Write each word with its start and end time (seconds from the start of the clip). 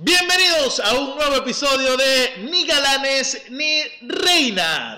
Bienvenidos 0.00 0.78
a 0.78 0.94
un 0.94 1.16
nuevo 1.16 1.34
episodio 1.34 1.96
de 1.96 2.48
Ni 2.50 2.64
Galanes 2.64 3.42
ni 3.50 3.82
Reinas. 4.02 4.96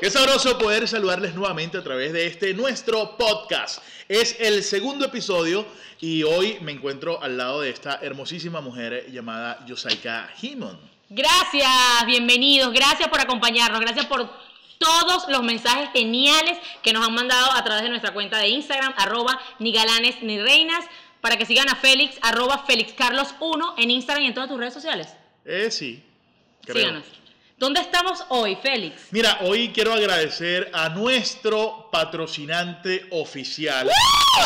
Qué 0.00 0.08
sabroso 0.08 0.56
poder 0.56 0.86
saludarles 0.86 1.34
nuevamente 1.34 1.76
a 1.76 1.82
través 1.82 2.12
de 2.12 2.26
este 2.26 2.54
nuestro 2.54 3.16
podcast. 3.16 3.82
Es 4.08 4.36
el 4.38 4.62
segundo 4.62 5.04
episodio 5.04 5.66
y 6.00 6.22
hoy 6.22 6.58
me 6.60 6.72
encuentro 6.72 7.22
al 7.22 7.36
lado 7.36 7.60
de 7.60 7.70
esta 7.70 7.98
hermosísima 8.00 8.60
mujer 8.60 9.10
llamada 9.10 9.66
Yosaika 9.66 10.30
Himon. 10.40 10.78
Gracias, 11.12 12.06
bienvenidos, 12.06 12.72
gracias 12.72 13.08
por 13.08 13.20
acompañarnos, 13.20 13.80
gracias 13.80 14.06
por 14.06 14.30
todos 14.78 15.28
los 15.28 15.42
mensajes 15.42 15.90
geniales 15.92 16.56
que 16.84 16.92
nos 16.92 17.04
han 17.04 17.12
mandado 17.12 17.50
a 17.50 17.64
través 17.64 17.82
de 17.82 17.88
nuestra 17.88 18.12
cuenta 18.12 18.38
de 18.38 18.46
Instagram, 18.46 18.94
arroba 18.96 19.36
ni 19.58 19.72
galanes 19.72 20.22
ni 20.22 20.40
reinas, 20.40 20.84
para 21.20 21.36
que 21.36 21.46
sigan 21.46 21.68
a 21.68 21.74
Félix, 21.74 22.16
arroba 22.22 22.64
FélixCarlos1 22.64 23.74
en 23.78 23.90
Instagram 23.90 24.22
y 24.22 24.26
en 24.28 24.34
todas 24.34 24.48
tus 24.48 24.58
redes 24.60 24.72
sociales. 24.72 25.08
Eh, 25.44 25.72
sí. 25.72 26.00
creo. 26.64 26.76
Síganos. 26.76 27.04
¿Dónde 27.58 27.80
estamos 27.80 28.24
hoy, 28.28 28.56
Félix? 28.62 29.08
Mira, 29.10 29.38
hoy 29.40 29.70
quiero 29.70 29.92
agradecer 29.92 30.70
a 30.72 30.90
nuestro 30.90 31.88
patrocinante 31.90 33.08
oficial. 33.10 33.90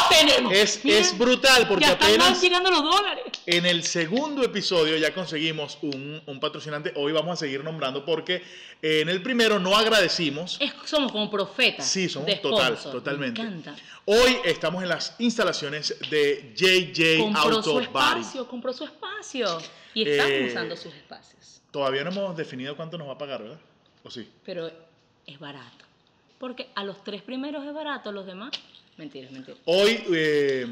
Tenemos. 0.09 0.51
Es, 0.51 0.83
Mira, 0.83 0.99
es 0.99 1.19
brutal 1.19 1.69
porque 1.69 1.85
ya 1.85 1.93
están 1.93 2.09
apenas 2.09 2.41
llegando 2.41 2.71
los 2.71 2.83
dólares. 2.83 3.25
En 3.47 3.67
el 3.67 3.83
segundo 3.83 4.43
episodio 4.43 4.97
ya 4.97 5.13
conseguimos 5.15 5.79
un, 5.83 6.23
un 6.27 6.41
patrocinante. 6.41 6.93
Hoy 6.97 7.13
vamos 7.13 7.33
a 7.35 7.37
seguir 7.37 7.63
nombrando 7.63 8.05
porque 8.05 8.43
en 8.81 9.09
el 9.09 9.23
primero 9.23 9.59
no 9.59 9.77
agradecimos. 9.77 10.57
Es- 10.61 10.73
somos 10.85 11.13
como 11.13 11.31
profetas. 11.31 11.87
Sí, 11.87 12.09
somos 12.09 12.27
de 12.27 12.37
total, 12.37 12.77
totalmente. 12.79 13.43
Me 13.43 13.49
encanta. 13.49 13.77
Hoy 14.07 14.37
estamos 14.45 14.83
en 14.83 14.89
las 14.89 15.15
instalaciones 15.19 15.97
de 16.11 16.53
JJ 16.57 17.19
Compró 17.21 17.63
su 17.63 17.73
Body. 17.73 17.85
espacio, 17.85 18.49
compró 18.49 18.73
su 18.73 18.85
espacio. 18.85 19.59
Y 19.95 20.09
estamos 20.09 20.33
Eh, 20.33 20.47
usando 20.51 20.77
sus 20.77 20.95
espacios. 20.95 21.61
Todavía 21.71 22.05
no 22.05 22.11
hemos 22.11 22.37
definido 22.37 22.77
cuánto 22.77 22.99
nos 22.99 23.09
va 23.09 23.13
a 23.13 23.19
pagar, 23.19 23.43
¿verdad? 23.43 23.59
¿O 24.03 24.11
sí? 24.11 24.29
Pero 24.45 24.71
es 25.27 25.39
barato. 25.39 25.85
Porque 26.39 26.69
a 26.75 26.85
los 26.85 27.03
tres 27.05 27.23
primeros 27.23 27.65
es 27.65 27.73
barato, 27.73 28.11
los 28.13 28.27
demás, 28.27 28.51
mentira, 28.97 29.29
mentira. 29.31 29.57
Hoy, 29.65 30.03
eh, 30.13 30.67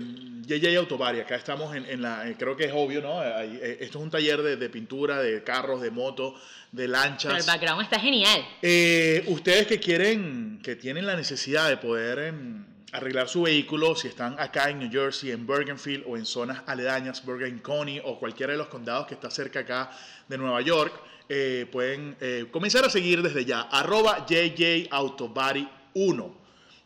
JJ 0.47 0.77
Autobari, 0.77 1.20
acá 1.20 1.37
estamos 1.37 1.75
en, 1.75 1.87
en 1.87 2.03
la, 2.03 2.28
eh, 2.28 2.37
creo 2.39 2.56
que 2.56 2.65
es 2.65 2.73
obvio, 2.75 3.01
¿no? 3.01 3.23
Eh, 3.23 3.78
esto 3.81 3.98
es 3.98 4.05
un 4.05 4.11
taller 4.11 4.42
de, 4.42 4.56
de 4.56 4.69
pintura, 4.70 5.20
de 5.20 5.42
carros, 5.42 5.81
de 5.81 5.91
motos, 5.91 6.34
de 6.73 6.84
Pero 6.84 6.84
el 6.84 6.93
lanchas. 6.93 7.47
background 7.47 7.83
está 7.83 7.98
genial. 8.00 8.45
Eh, 8.62 9.25
ustedes 9.28 9.67
que 9.67 9.78
quieren, 9.78 10.61
que 10.62 10.77
tienen 10.77 11.06
la 11.06 11.17
necesidad 11.17 11.69
de 11.69 11.77
poder 11.77 12.19
em, 12.20 12.65
arreglar 12.93 13.28
su 13.28 13.43
vehículo, 13.43 13.95
si 13.97 14.09
están 14.09 14.39
acá 14.39 14.70
en 14.70 14.78
New 14.78 14.91
Jersey, 14.91 15.31
en 15.31 15.47
Bergenfield 15.47 16.05
o 16.06 16.17
en 16.17 16.27
zonas 16.27 16.62
aledañas, 16.67 17.25
Bergen 17.25 17.59
County 17.59 18.00
o 18.05 18.19
cualquiera 18.19 18.53
de 18.53 18.59
los 18.59 18.69
condados 18.69 19.06
que 19.06 19.15
está 19.15 19.31
cerca 19.31 19.61
acá 19.61 19.91
de 20.28 20.39
Nueva 20.39 20.61
York, 20.61 20.93
eh, 21.28 21.67
pueden 21.70 22.17
comenzar 22.50 22.84
a 22.84 22.91
seguir 22.91 23.23
desde 23.23 23.45
ya, 23.45 23.62
arroba 23.62 24.27
JJ 24.27 24.89
Autobody 24.91 25.69
1. 25.95 26.41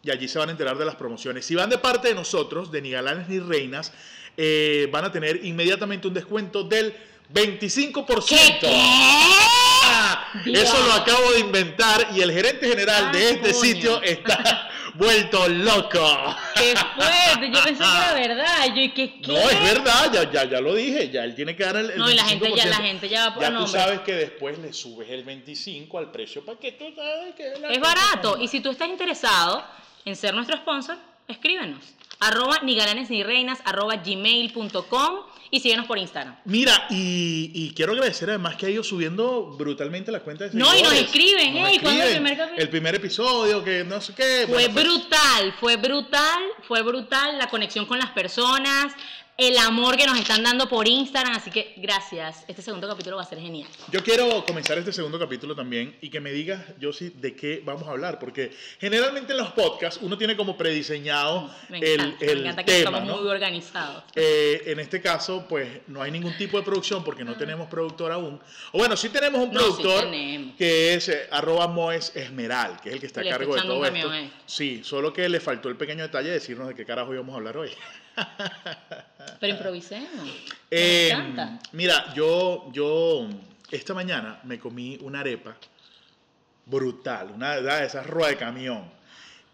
Y 0.06 0.10
allí 0.12 0.28
se 0.28 0.38
van 0.38 0.48
a 0.50 0.52
enterar 0.52 0.78
de 0.78 0.84
las 0.84 0.94
promociones. 0.94 1.44
Si 1.44 1.56
van 1.56 1.68
de 1.68 1.78
parte 1.78 2.06
de 2.08 2.14
nosotros, 2.14 2.70
de 2.70 2.80
Ni 2.80 2.92
Galanes 2.92 3.28
ni 3.28 3.40
Reinas, 3.40 3.92
eh, 4.36 4.88
van 4.92 5.04
a 5.04 5.10
tener 5.10 5.44
inmediatamente 5.44 6.06
un 6.06 6.14
descuento 6.14 6.62
del 6.62 6.94
25%. 7.34 8.24
¿Qué? 8.28 8.58
¿Qué? 8.60 8.70
Ah. 8.72 10.32
Eso 10.44 10.86
lo 10.86 10.92
acabo 10.92 11.32
de 11.32 11.40
inventar 11.40 12.08
y 12.14 12.20
el 12.20 12.30
gerente 12.32 12.68
general 12.68 13.10
de 13.10 13.18
Ay, 13.18 13.24
este 13.34 13.50
coño. 13.52 13.60
sitio 13.64 14.02
está 14.02 14.70
vuelto 14.94 15.48
loco. 15.48 16.36
¡Qué 16.54 16.74
fuerte! 16.94 17.50
Yo 17.52 17.64
pensé 17.64 17.82
que 17.82 17.88
era 17.98 18.12
verdad. 18.14 18.66
Yo, 18.68 18.94
¿qué, 18.94 19.20
qué? 19.20 19.26
No, 19.26 19.38
es 19.38 19.60
verdad, 19.74 20.12
ya, 20.12 20.30
ya, 20.30 20.44
ya 20.44 20.60
lo 20.60 20.72
dije, 20.74 21.10
ya 21.10 21.24
él 21.24 21.34
tiene 21.34 21.56
que 21.56 21.64
dar 21.64 21.76
el, 21.76 21.90
el 21.90 21.98
No, 21.98 22.08
y 22.10 22.14
la 22.14 22.24
gente 22.24 22.48
ya- 22.54 22.64
25%. 22.64 22.68
la 22.68 22.76
gente 22.76 23.08
ya 23.08 23.28
va 23.28 23.34
por 23.34 23.42
Ya 23.42 23.56
tú 23.58 23.66
sabes 23.66 24.00
que 24.00 24.12
después 24.14 24.56
le 24.60 24.72
subes 24.72 25.08
el 25.10 25.24
25 25.24 25.98
al 25.98 26.12
precio 26.12 26.44
para 26.44 26.58
que 26.60 26.72
tú 26.72 26.84
sabes 26.94 27.34
que 27.34 27.48
Es 27.54 27.58
cosa 27.58 27.80
barato. 27.80 28.38
Y 28.40 28.46
si 28.48 28.60
tú 28.60 28.70
estás 28.70 28.88
interesado 28.88 29.64
en 30.06 30.16
ser 30.16 30.34
nuestro 30.34 30.56
sponsor, 30.56 30.96
escríbenos. 31.28 31.80
Arroba 32.18 32.60
ni 32.62 32.74
galanes 32.74 33.10
ni 33.10 33.22
reinas, 33.22 33.58
arroba 33.66 33.96
gmail.com 33.96 35.20
y 35.50 35.60
síguenos 35.60 35.86
por 35.86 35.98
Instagram. 35.98 36.34
Mira, 36.46 36.86
y, 36.88 37.50
y 37.54 37.74
quiero 37.74 37.92
agradecer 37.92 38.30
además 38.30 38.56
que 38.56 38.66
ha 38.66 38.70
ido 38.70 38.82
subiendo 38.82 39.54
brutalmente 39.58 40.10
la 40.10 40.20
cuenta 40.20 40.48
de 40.48 40.58
No, 40.58 40.74
y 40.74 40.82
nos 40.82 40.94
escriben, 40.94 41.54
Nos 41.54 41.68
"Hey, 41.68 41.78
¿cuándo 41.82 42.02
es 42.02 42.08
el 42.08 42.12
escriben. 42.16 42.22
primer 42.22 42.38
capítulo?" 42.38 42.62
El 42.62 42.68
primer 42.70 42.94
episodio, 42.94 43.62
que 43.64 43.84
no 43.84 44.00
sé 44.00 44.14
qué. 44.14 44.44
Fue 44.46 44.54
bueno, 44.54 44.72
pues, 44.74 44.84
brutal, 44.86 45.54
fue 45.60 45.76
brutal, 45.76 46.42
fue 46.66 46.82
brutal 46.82 47.38
la 47.38 47.48
conexión 47.50 47.84
con 47.84 47.98
las 47.98 48.10
personas, 48.10 48.94
el 49.38 49.58
amor 49.58 49.98
que 49.98 50.06
nos 50.06 50.18
están 50.18 50.42
dando 50.42 50.66
por 50.66 50.88
Instagram, 50.88 51.34
así 51.34 51.50
que 51.50 51.74
gracias. 51.76 52.44
Este 52.48 52.62
segundo 52.62 52.88
capítulo 52.88 53.16
va 53.16 53.22
a 53.22 53.26
ser 53.26 53.38
genial. 53.38 53.68
Yo 53.92 54.02
quiero 54.02 54.42
comenzar 54.46 54.78
este 54.78 54.94
segundo 54.94 55.18
capítulo 55.18 55.54
también 55.54 55.94
y 56.00 56.08
que 56.08 56.20
me 56.20 56.32
digas, 56.32 56.62
Josie, 56.80 57.10
de 57.10 57.36
qué 57.36 57.60
vamos 57.62 57.86
a 57.86 57.90
hablar, 57.90 58.18
porque 58.18 58.50
generalmente 58.80 59.32
en 59.32 59.38
los 59.38 59.50
podcasts 59.52 60.00
uno 60.02 60.16
tiene 60.16 60.36
como 60.38 60.56
prediseñado 60.56 61.50
Me 61.68 61.78
el, 61.80 62.00
encanta, 62.00 62.24
el 62.24 62.34
me 62.36 62.40
encanta 62.42 62.64
que 62.64 62.72
tema, 62.78 62.90
estamos 62.98 63.04
¿no? 63.14 63.20
muy 63.22 63.30
organizados. 63.30 64.04
Eh, 64.14 64.62
en 64.66 64.80
este 64.80 65.02
caso, 65.02 65.44
pues 65.46 65.68
no 65.88 66.00
hay 66.00 66.10
ningún 66.10 66.34
tipo 66.38 66.56
de 66.56 66.62
producción 66.62 67.04
porque 67.04 67.22
no 67.22 67.36
tenemos 67.36 67.68
productor 67.68 68.12
aún. 68.12 68.40
O 68.72 68.78
bueno, 68.78 68.96
sí 68.96 69.10
tenemos 69.10 69.42
un 69.42 69.52
No, 69.52 69.60
sí 69.60 69.66
productor 69.66 70.04
tenemos. 70.04 70.56
que 70.56 70.94
es 70.94 71.10
eh, 71.10 71.28
arroba 71.30 71.68
Moes 71.68 72.10
Esmeral, 72.16 72.80
que 72.80 72.88
es 72.88 72.94
el 72.94 73.00
que 73.00 73.06
está 73.06 73.20
a 73.20 73.24
Le 73.24 73.28
está 73.28 73.38
cargo 73.38 73.54
de 73.54 73.60
todo 73.60 73.84
esto. 73.84 74.10
a 74.10 74.18
esto. 74.18 74.36
Sí, 74.46 74.80
solo 74.82 75.12
que 75.12 75.28
le 75.28 75.40
faltó 75.40 75.68
el 75.68 75.76
pequeño 75.76 76.04
detalle 76.04 76.28
de 76.28 76.34
decirnos 76.34 76.68
de 76.68 76.74
qué 76.74 76.86
carajo 76.86 77.12
íbamos 77.12 77.34
a 77.34 77.36
hablar 77.36 77.58
hoy. 77.58 77.70
Pero 79.40 79.52
improvisemos. 79.52 80.28
Eh, 80.70 81.10
Me 81.16 81.22
encanta. 81.30 81.58
mira, 81.72 82.12
yo, 82.14 82.68
yo 82.72 83.28
esta 83.70 83.94
mañana 83.94 84.40
me 84.44 84.58
comí 84.58 84.98
una 85.02 85.20
arepa 85.20 85.56
brutal, 86.64 87.30
una 87.32 87.60
de 87.60 87.86
esas 87.86 88.06
ruedas 88.06 88.30
de 88.32 88.36
camión. 88.38 88.90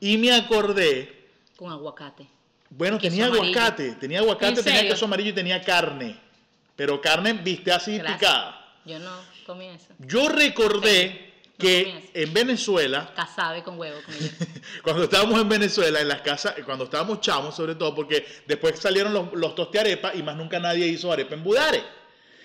Y 0.00 0.18
me 0.18 0.32
acordé, 0.32 1.28
Con 1.56 1.70
aguacate. 1.70 2.26
bueno, 2.70 2.98
tenía 2.98 3.26
aguacate, 3.26 3.92
tenía 3.92 4.20
aguacate, 4.20 4.60
¿En 4.60 4.64
tenía 4.64 4.82
queso 4.88 5.04
amarillo 5.04 5.30
y 5.30 5.34
tenía 5.34 5.60
carne. 5.62 6.18
Pero 6.74 7.00
carne, 7.00 7.34
viste, 7.34 7.70
así 7.72 7.98
Gracias. 7.98 8.18
picada. 8.18 8.58
Yo 8.84 8.98
no 8.98 9.12
comí 9.46 9.66
eso. 9.66 9.88
Yo 9.98 10.28
recordé 10.28 11.31
que 11.62 12.10
en 12.14 12.34
Venezuela, 12.34 13.12
Casabe 13.16 13.62
con 13.62 13.78
huevo, 13.78 13.98
como 14.04 14.18
cuando 14.82 15.04
estábamos 15.04 15.40
en 15.40 15.48
Venezuela, 15.48 16.00
en 16.00 16.08
las 16.08 16.20
casas, 16.20 16.54
cuando 16.64 16.84
estábamos 16.84 17.20
chamos, 17.20 17.54
sobre 17.56 17.74
todo, 17.74 17.94
porque 17.94 18.26
después 18.46 18.78
salieron 18.78 19.14
los, 19.14 19.32
los 19.32 19.54
tostiarepas 19.54 20.14
y 20.16 20.22
más 20.22 20.36
nunca 20.36 20.58
nadie 20.58 20.86
hizo 20.86 21.10
arepa 21.12 21.34
en 21.34 21.42
budare. 21.44 21.82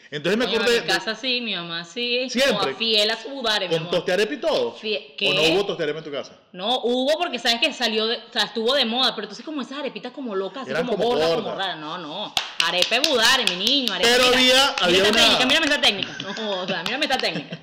Entonces 0.10 0.38
me 0.40 0.46
Coño, 0.46 0.60
acordé 0.60 0.78
en 0.78 0.82
de- 0.84 0.88
casa 0.88 1.16
sí, 1.16 1.42
mi 1.42 1.54
mamá 1.54 1.84
sí. 1.84 2.30
Siempre. 2.30 2.54
como 2.58 2.78
fiel 2.78 3.12
a 3.12 3.22
su 3.22 3.28
budare, 3.28 3.68
con 3.68 3.78
amor. 3.80 3.92
tostiarepa 3.92 4.34
y 4.36 4.38
todo. 4.38 4.74
Fie- 4.78 5.12
¿O 5.12 5.18
¿Qué? 5.18 5.34
no 5.34 5.42
hubo 5.54 5.66
tostiarepa 5.66 6.00
en 6.00 6.06
tu 6.06 6.12
casa? 6.12 6.32
No, 6.54 6.80
hubo 6.84 7.18
porque 7.20 7.40
sabes 7.40 7.60
que 7.60 7.74
salió, 7.74 8.08
de, 8.08 8.16
o 8.16 8.32
sea, 8.32 8.44
estuvo 8.44 8.74
de 8.74 8.86
moda, 8.86 9.14
pero 9.16 9.26
entonces 9.26 9.44
como 9.46 9.62
esas 9.62 9.80
arepitas 9.80 10.14
como 10.14 10.34
locas, 10.34 10.62
así 10.64 10.72
Eran 10.72 10.86
como, 10.86 10.98
como 10.98 11.10
gordas, 11.10 11.30
como 11.32 11.42
gordas. 11.42 11.58
raras. 11.58 11.80
No, 11.82 11.98
no. 11.98 12.34
Arepe 12.66 13.02
budare, 13.02 13.44
mi 13.54 13.66
niño. 13.66 13.92
Arepe, 13.94 14.10
Pero 14.10 14.24
mira, 14.38 14.38
había- 14.38 14.48
mira 14.48 14.76
había 14.80 14.98
esta 15.04 15.10
una- 15.10 15.22
técnica, 15.22 15.46
mírame 15.46 15.66
esta 15.66 15.82
técnica. 15.82 16.18
No, 16.42 16.52
o 16.62 16.68
sea, 16.68 16.84
mírame 16.84 17.06
esta 17.06 17.18
técnica. 17.18 17.60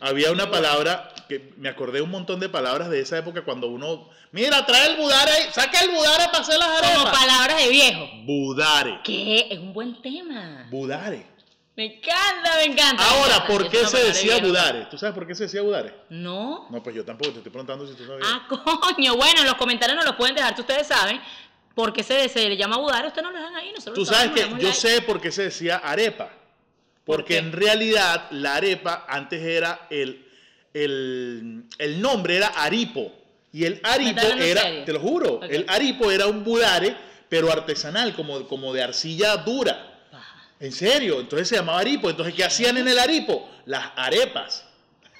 Había 0.00 0.30
una 0.32 0.50
palabra 0.50 1.12
que 1.28 1.52
me 1.56 1.68
acordé 1.68 2.00
un 2.02 2.10
montón 2.10 2.38
de 2.40 2.48
palabras 2.48 2.88
de 2.90 3.00
esa 3.00 3.18
época 3.18 3.42
cuando 3.42 3.68
uno, 3.68 4.08
mira, 4.32 4.64
trae 4.66 4.90
el 4.92 4.96
budare, 4.96 5.30
ahí, 5.32 5.44
saca 5.52 5.80
el 5.82 5.90
budare 5.90 6.24
para 6.26 6.38
hacer 6.40 6.58
las 6.58 6.68
Como 6.68 6.86
arepas. 7.06 7.18
palabras 7.18 7.62
de 7.62 7.68
viejo. 7.68 8.08
Budare. 8.24 9.00
¿Qué? 9.04 9.48
Es 9.50 9.58
un 9.58 9.72
buen 9.72 10.00
tema. 10.02 10.66
Budare. 10.70 11.26
Me 11.76 11.96
encanta, 11.96 12.54
me 12.56 12.64
encanta. 12.72 13.02
me 13.02 13.08
Ahora, 13.10 13.34
encanta. 13.36 13.46
¿por 13.48 13.68
qué 13.68 13.84
se 13.86 14.02
decía 14.04 14.38
budare? 14.38 14.86
¿Tú 14.90 14.96
sabes 14.96 15.14
por 15.14 15.26
qué 15.26 15.34
se 15.34 15.44
decía 15.44 15.60
budare? 15.62 15.94
No. 16.08 16.68
No, 16.70 16.82
pues 16.82 16.94
yo 16.96 17.04
tampoco, 17.04 17.32
te 17.32 17.38
estoy 17.38 17.52
preguntando 17.52 17.86
si 17.86 17.94
tú 17.94 18.06
sabías. 18.06 18.26
Ah, 18.30 18.46
coño. 18.94 19.16
Bueno, 19.16 19.40
en 19.40 19.46
los 19.46 19.56
comentarios 19.56 19.96
nos 19.96 20.06
los 20.06 20.16
pueden 20.16 20.34
dejar 20.34 20.58
ustedes 20.58 20.86
saben. 20.86 21.20
¿Por 21.74 21.92
qué 21.92 22.02
se, 22.02 22.28
se 22.30 22.48
le 22.48 22.56
llama 22.56 22.78
budare? 22.78 23.08
Ustedes 23.08 23.24
no 23.24 23.30
lo 23.30 23.38
dejan 23.38 23.54
ahí. 23.56 23.70
Nosotros 23.72 23.94
Tú 23.94 24.06
sabes 24.06 24.30
que 24.32 24.48
yo 24.48 24.56
like. 24.56 24.72
sé 24.72 25.02
por 25.02 25.20
qué 25.20 25.30
se 25.30 25.42
decía 25.44 25.76
arepa. 25.76 26.30
¿Por 27.06 27.18
Porque 27.18 27.38
en 27.38 27.52
realidad 27.52 28.26
la 28.32 28.56
arepa 28.56 29.06
antes 29.08 29.40
era 29.40 29.86
el, 29.90 30.26
el, 30.74 31.62
el 31.78 32.02
nombre 32.02 32.36
era 32.36 32.48
aripo. 32.48 33.12
Y 33.52 33.64
el 33.64 33.80
aripo 33.84 34.20
era, 34.20 34.84
te 34.84 34.92
lo 34.92 34.98
juro, 34.98 35.40
el 35.44 35.64
aripo 35.68 36.10
era 36.10 36.26
un 36.26 36.42
budare, 36.42 36.96
pero 37.28 37.50
artesanal, 37.50 38.12
como, 38.14 38.46
como 38.48 38.74
de 38.74 38.82
arcilla 38.82 39.36
dura. 39.36 39.92
En 40.58 40.72
serio, 40.72 41.20
entonces 41.20 41.48
se 41.48 41.56
llamaba 41.56 41.78
aripo. 41.78 42.10
Entonces, 42.10 42.34
¿qué 42.34 42.42
hacían 42.42 42.76
en 42.76 42.88
el 42.88 42.98
aripo? 42.98 43.48
Las 43.66 43.92
arepas. 43.94 44.66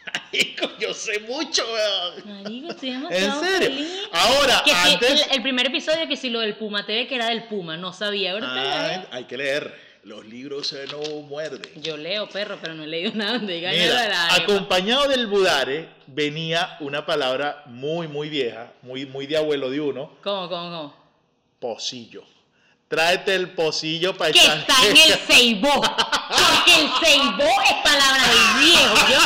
Marico, 0.32 0.68
yo 0.80 0.92
sé 0.92 1.20
mucho, 1.20 1.62
weón. 1.72 2.42
Marico, 2.42 2.70
estoy 2.72 2.90
¿En 2.90 3.08
serio? 3.08 3.68
feliz. 3.68 4.08
Ahora, 4.12 4.62
Que 4.64 4.70
si 4.72 4.94
antes... 4.94 5.26
el, 5.28 5.36
el 5.36 5.42
primer 5.42 5.66
episodio 5.66 6.08
que 6.08 6.16
si 6.16 6.30
lo 6.30 6.40
del 6.40 6.56
Puma 6.56 6.84
TV 6.84 7.06
que 7.06 7.14
era 7.14 7.26
del 7.28 7.44
Puma, 7.44 7.76
no 7.76 7.92
sabía, 7.92 8.34
¿verdad? 8.34 8.50
Ah, 8.56 9.06
hay 9.12 9.24
que 9.24 9.36
leer. 9.36 9.85
Los 10.06 10.24
libros 10.24 10.72
eh, 10.72 10.84
no 10.92 11.00
muerden. 11.22 11.82
Yo 11.82 11.96
leo, 11.96 12.28
perro, 12.28 12.58
pero 12.62 12.74
no 12.74 12.84
he 12.84 12.86
leído 12.86 13.10
nada 13.16 13.38
donde 13.38 13.54
diga 13.54 13.72
Mira, 13.72 14.02
de 14.02 14.08
la 14.08 14.34
acompañado 14.36 15.08
del 15.08 15.26
budare 15.26 15.88
venía 16.06 16.76
una 16.78 17.04
palabra 17.04 17.64
muy, 17.66 18.06
muy 18.06 18.28
vieja, 18.28 18.72
muy, 18.82 19.04
muy 19.04 19.26
de 19.26 19.36
abuelo 19.36 19.68
de 19.68 19.80
uno, 19.80 20.12
¿Cómo, 20.22 20.48
cómo, 20.48 20.70
cómo? 20.70 20.94
pocillo. 21.58 22.22
Tráete 22.86 23.34
el 23.34 23.50
pocillo 23.50 24.16
para 24.16 24.30
Que 24.30 24.38
está 24.38 24.76
en 24.88 24.96
el 24.96 25.18
ceibó. 25.26 25.72
Porque 25.80 26.82
el 26.82 26.88
ceibó 27.00 27.50
es 27.64 27.74
palabra 27.82 28.22
del 28.28 28.64
viejo, 28.64 28.94
¿yo? 29.10 29.18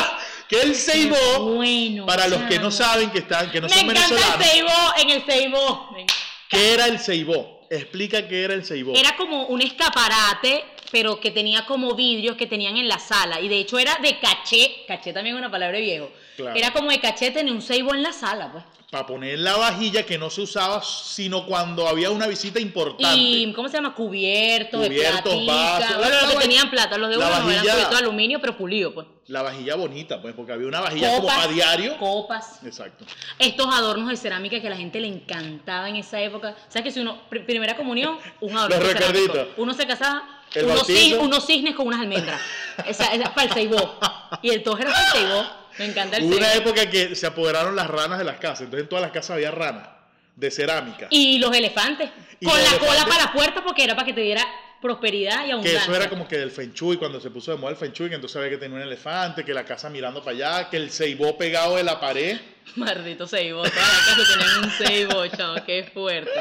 Que 0.49 0.61
el 0.63 0.75
ceibó, 0.75 1.57
Bueno, 1.57 2.07
para 2.07 2.27
los 2.27 2.41
que 2.49 2.57
no 2.57 2.71
saben 2.71 3.11
que 3.11 3.19
están, 3.19 3.51
que 3.51 3.61
no 3.61 3.67
Me 3.67 3.75
son 3.75 3.87
encanta 3.87 4.03
el 4.03 4.15
venezolanos, 4.15 4.47
ceibó 4.47 4.93
en 4.97 5.09
el 5.11 5.21
ceibó. 5.21 5.91
Me 5.91 6.07
¿qué 6.49 6.73
era 6.73 6.87
el 6.87 6.99
ceibó? 6.99 7.61
Explica 7.69 8.27
qué 8.27 8.43
era 8.43 8.53
el 8.53 8.65
ceibó. 8.65 8.93
Era 8.93 9.15
como 9.15 9.45
un 9.45 9.61
escaparate, 9.61 10.65
pero 10.91 11.19
que 11.19 11.31
tenía 11.31 11.65
como 11.65 11.95
vidrios 11.95 12.35
que 12.35 12.47
tenían 12.47 12.77
en 12.77 12.87
la 12.87 12.99
sala. 12.99 13.39
Y 13.39 13.47
de 13.47 13.59
hecho 13.59 13.79
era 13.79 13.97
de 14.01 14.19
caché. 14.19 14.83
Caché 14.87 15.13
también 15.13 15.35
es 15.35 15.39
una 15.39 15.49
palabra 15.51 15.77
de 15.77 15.83
viejo. 15.83 16.11
Claro. 16.35 16.55
Era 16.55 16.71
como 16.71 16.91
de 16.91 16.99
caché 16.99 17.31
tener 17.31 17.53
un 17.53 17.61
ceibo 17.61 17.93
en 17.93 18.03
la 18.03 18.11
sala, 18.13 18.51
pues. 18.51 18.63
Para 18.91 19.05
poner 19.07 19.39
la 19.39 19.55
vajilla 19.55 20.05
que 20.05 20.17
no 20.17 20.29
se 20.29 20.41
usaba 20.41 20.83
sino 20.83 21.45
cuando 21.45 21.87
había 21.87 22.11
una 22.11 22.27
visita 22.27 22.59
importante. 22.59 23.17
Y, 23.17 23.53
¿cómo 23.53 23.69
se 23.69 23.77
llama? 23.77 23.95
Cubiertos, 23.95 24.81
de 24.81 24.87
Cubiertos, 24.87 25.21
platica. 25.21 25.53
vasos. 25.53 25.97
Bueno, 25.97 26.15
los 26.23 26.33
que 26.33 26.39
tenían 26.39 26.69
plata, 26.69 26.97
los 26.97 27.09
de 27.09 27.15
uno 27.15 27.25
no, 27.25 27.31
eran 27.31 27.47
vajilla- 27.47 27.61
cubiertos 27.71 27.89
de 27.91 27.97
aluminio, 27.97 28.41
pero 28.41 28.57
pulido, 28.57 28.93
pues. 28.93 29.07
La 29.27 29.43
vajilla 29.43 29.75
bonita, 29.75 30.21
pues, 30.21 30.33
porque 30.35 30.51
había 30.51 30.67
una 30.67 30.81
vajilla 30.81 31.15
como 31.15 31.25
para 31.27 31.47
diario. 31.47 31.97
Copas. 31.99 32.59
Exacto. 32.65 33.05
Estos 33.39 33.65
adornos 33.73 34.09
de 34.09 34.17
cerámica 34.17 34.59
que 34.59 34.67
a 34.67 34.71
la 34.71 34.75
gente 34.75 34.99
le 34.99 35.07
encantaba 35.07 35.87
en 35.87 35.95
esa 35.95 36.19
época. 36.19 36.53
¿Sabes 36.67 36.83
que 36.83 36.91
si 36.91 36.99
uno, 36.99 37.17
pr- 37.31 37.45
primera 37.45 37.77
comunión, 37.77 38.17
un 38.41 38.49
adorno 38.57 38.75
Los 38.75 38.87
de 38.87 38.93
recuerditos. 38.93 39.47
Uno 39.55 39.73
se 39.73 39.87
casaba, 39.87 40.40
unos, 40.59 40.75
bautizo. 40.77 40.99
cis- 40.99 41.17
unos 41.19 41.45
cisnes 41.45 41.75
con 41.75 41.87
unas 41.87 42.01
almendras. 42.01 42.41
Esa, 42.85 43.05
esa 43.13 43.23
es 43.23 43.29
para 43.29 43.43
el 43.43 43.53
ceibó. 43.53 43.99
Y 44.41 44.49
el 44.49 44.63
toje 44.63 44.83
era 44.83 44.91
para 44.91 45.05
el 45.05 45.11
ceibó. 45.11 45.45
Me 45.79 45.85
encanta 45.85 46.17
el 46.17 46.23
Hubo 46.23 46.35
una 46.37 46.53
época 46.53 46.89
que 46.89 47.15
se 47.15 47.25
apoderaron 47.27 47.75
las 47.75 47.87
ranas 47.89 48.17
de 48.19 48.25
las 48.25 48.37
casas, 48.37 48.61
entonces 48.61 48.83
en 48.83 48.89
todas 48.89 49.01
las 49.03 49.11
casas 49.11 49.31
había 49.31 49.51
ranas 49.51 49.87
de 50.35 50.51
cerámica. 50.51 51.07
Y 51.09 51.39
los 51.39 51.55
elefantes. 51.55 52.09
Y 52.39 52.45
con 52.45 52.57
los 52.57 52.71
la 52.71 52.77
cola 52.79 53.05
para 53.05 53.25
la 53.25 53.33
puerta 53.33 53.63
porque 53.63 53.83
era 53.83 53.95
para 53.95 54.05
que 54.05 54.13
te 54.13 54.21
diera 54.21 54.45
prosperidad 54.81 55.43
y 55.43 55.45
que 55.45 55.51
abundancia. 55.51 55.81
eso 55.81 55.95
era 55.95 56.09
como 56.09 56.27
que 56.27 56.37
del 56.37 56.51
Feng 56.51 56.73
Shui, 56.73 56.97
cuando 56.97 57.21
se 57.21 57.29
puso 57.29 57.51
de 57.51 57.57
moda 57.57 57.71
el 57.71 57.77
Feng 57.77 57.91
Shui, 57.91 58.09
que 58.09 58.15
entonces 58.15 58.35
había 58.37 58.49
que 58.49 58.57
tener 58.57 58.77
un 58.77 58.81
elefante, 58.81 59.45
que 59.45 59.53
la 59.53 59.63
casa 59.63 59.89
mirando 59.89 60.23
para 60.23 60.35
allá, 60.35 60.69
que 60.69 60.77
el 60.77 60.91
ceibó 60.91 61.37
pegado 61.37 61.75
de 61.75 61.83
la 61.83 61.99
pared. 61.99 62.39
Maldito 62.75 63.27
ceibo. 63.27 63.63
Todas 63.63 63.75
las 63.75 64.05
casas 64.05 64.27
tenían 64.37 64.63
un 64.63 64.71
ceibo, 64.71 65.27
chavo. 65.27 65.55
Qué 65.65 65.89
fuerte. 65.93 66.31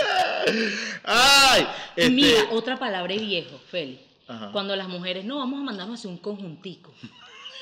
¡Ay! 1.05 1.67
Este, 1.97 2.11
Mira, 2.11 2.41
otra 2.51 2.79
palabra 2.79 3.15
de 3.15 3.21
viejo, 3.21 3.61
Feli. 3.71 4.01
Ajá. 4.29 4.51
Cuando 4.53 4.77
las 4.77 4.89
mujeres, 4.89 5.25
no, 5.25 5.39
vamos 5.39 5.61
a 5.61 5.63
mandarnos 5.65 5.97
a 5.97 5.99
hacer 5.99 6.11
un 6.11 6.19
conjuntico. 6.19 6.93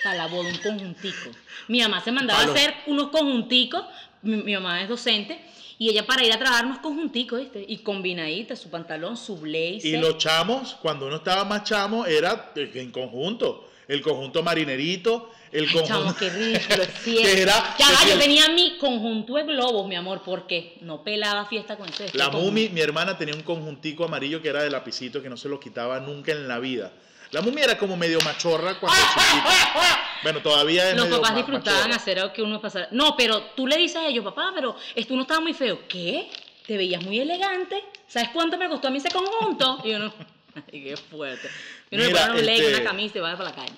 Para 0.05 0.17
la 0.17 0.27
boda, 0.27 0.49
un 0.49 0.59
conjuntico. 0.59 1.31
Mi 1.69 1.81
mamá 1.81 2.00
se 2.03 2.12
mandaba 2.12 2.41
a 2.41 2.45
hacer 2.45 2.75
unos 2.87 3.09
conjunticos. 3.09 3.85
Mi, 4.23 4.37
mi 4.37 4.55
mamá 4.55 4.83
es 4.83 4.89
docente. 4.89 5.41
Y 5.81 5.91
ella 5.91 6.05
para 6.06 6.25
ir 6.25 6.33
a 6.33 6.39
trabajar 6.39 6.67
unos 6.67 6.79
conjunticos, 6.81 7.39
¿viste? 7.41 7.65
Y 7.69 7.79
combinadita, 7.79 8.56
su 8.56 8.69
pantalón, 8.69 9.17
su 9.17 9.37
blazer. 9.39 9.85
y 9.87 9.97
los 9.97 10.19
chamos, 10.19 10.77
cuando 10.83 11.06
uno 11.06 11.17
estaba 11.17 11.45
más 11.45 11.62
chamo, 11.65 12.05
era 12.05 12.53
en 12.56 12.91
conjunto. 12.91 13.69
El 13.87 14.03
conjunto 14.03 14.43
marinerito, 14.43 15.31
el 15.53 15.65
Ay, 15.67 15.73
conjunto. 15.73 15.87
chamo, 16.00 16.17
qué 16.17 16.29
ridículo, 16.31 16.83
es 16.83 16.89
cierto. 17.05 17.23
que 17.23 17.43
era, 17.43 17.77
ya 17.79 17.87
yo 18.06 18.12
el- 18.15 18.19
tenía 18.19 18.49
mi 18.50 18.77
conjunto 18.77 19.35
de 19.35 19.45
globos, 19.45 19.87
mi 19.89 19.95
amor, 19.95 20.23
porque 20.25 20.77
no 20.83 21.03
pelaba 21.05 21.47
fiesta 21.47 21.77
con 21.77 21.89
ese. 21.89 22.11
La. 22.12 22.29
Mumi, 22.29 22.69
mi 22.71 22.81
hermana 22.81 23.17
tenía 23.17 23.35
un 23.35 23.43
conjuntico 23.43 24.05
amarillo 24.05 24.43
que 24.43 24.49
era 24.49 24.62
de 24.62 24.71
lapicito 24.71 25.23
que 25.23 25.31
no 25.31 25.37
se 25.37 25.49
lo 25.49 25.59
quitaba 25.61 26.00
nunca 26.00 26.33
en 26.33 26.49
la 26.49 26.59
vida. 26.59 26.93
La 27.30 27.42
Mumi 27.42 27.60
era 27.60 27.76
como 27.76 27.96
medio 27.96 28.19
machorra 28.22 28.78
cuando 28.78 28.98
chiquita. 28.98 30.04
Bueno, 30.22 30.40
todavía 30.42 30.90
es 30.90 30.96
Los 30.96 31.04
medio 31.04 31.16
papás 31.20 31.30
ma- 31.30 31.36
disfrutaban 31.36 31.78
machorra. 31.82 31.96
hacer 31.96 32.19
algo 32.19 32.32
que 32.32 32.42
uno 32.42 32.60
pasara. 32.60 32.88
No, 32.90 33.16
pero 33.16 33.40
tú 33.54 33.66
le 33.69 33.76
dices 33.76 33.96
a 33.98 34.06
ellos, 34.08 34.25
papá, 34.25 34.50
pero 34.54 34.75
esto 34.96 35.14
no 35.14 35.22
estaba 35.22 35.40
muy 35.40 35.54
feo. 35.54 35.86
¿Qué? 35.88 36.28
Te 36.66 36.76
veías 36.76 37.02
muy 37.04 37.20
elegante. 37.20 37.84
¿Sabes 38.08 38.30
cuánto 38.30 38.58
me 38.58 38.69
costó 38.69 38.88
a 38.88 38.90
mí 38.90 38.98
ese 38.98 39.10
conjunto? 39.10 39.78
Y 39.84 39.92
uno, 39.92 40.12
ay, 40.56 40.82
qué 40.82 40.96
fuerte. 40.96 41.48
Y 41.90 41.94
uno 41.96 42.04
le 42.04 42.10
Mira, 42.10 42.26
pone 42.26 42.40
un 42.42 42.48
este- 42.48 42.75
una 42.75 42.82
camisa 42.84 43.19
y 43.19 43.20
va 43.20 43.36
para 43.36 43.50
la 43.50 43.54
calle. 43.54 43.72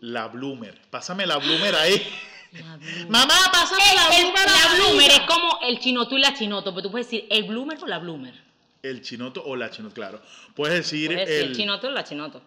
La 0.00 0.26
Bloomer. 0.28 0.78
Pásame 0.90 1.26
la 1.26 1.38
Bloomer 1.38 1.74
ahí. 1.76 2.06
La 2.52 2.76
Bloomer. 2.76 3.08
Mamá, 3.08 3.34
pásame 3.50 3.82
la 3.94 4.16
El- 4.18 4.22
Bloomer 4.24 4.44
la 4.46 4.54
ahí. 4.54 4.76
bloomer 4.80 5.10
es 5.12 5.20
como 5.20 5.58
el 5.62 5.78
chinoto 5.80 6.18
y 6.18 6.20
la 6.20 6.34
chinoto, 6.34 6.70
pero 6.74 6.82
tú 6.82 6.90
puedes 6.90 7.06
decir 7.10 7.26
el 7.30 7.44
bloomer 7.44 7.78
o 7.82 7.86
la 7.86 7.98
bloomer. 7.98 8.34
El 8.82 9.00
chinoto 9.02 9.42
o 9.46 9.56
la 9.56 9.70
chinoto, 9.70 9.94
claro. 9.94 10.20
Puedes 10.54 10.76
decir 10.76 11.06
Puedes 11.10 11.26
decir 11.26 11.42
el... 11.44 11.50
el 11.52 11.56
chinoto 11.56 11.86
o 11.88 11.90
la 11.90 12.04
chinoto. 12.04 12.42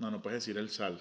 No, 0.00 0.10
no 0.10 0.20
puedes 0.20 0.44
decir 0.44 0.58
el 0.58 0.70
sal. 0.70 1.00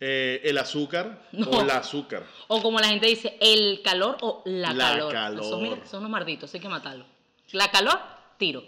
Eh, 0.00 0.40
el 0.44 0.56
azúcar 0.58 1.26
No. 1.32 1.48
o 1.50 1.64
la 1.64 1.78
azúcar. 1.78 2.24
O 2.46 2.62
como 2.62 2.78
la 2.78 2.88
gente 2.88 3.06
dice, 3.06 3.36
el 3.40 3.80
calor 3.82 4.16
o 4.20 4.42
la, 4.46 4.72
La 4.72 4.90
calor. 4.90 5.12
calor. 5.12 5.44
Esos, 5.44 5.60
mira, 5.60 5.86
son 5.86 6.00
unos 6.00 6.10
marditos, 6.12 6.54
hay 6.54 6.60
que 6.60 6.68
matarlos. 6.68 7.06
La 7.52 7.70
calor, 7.70 7.98
tiro. 8.38 8.62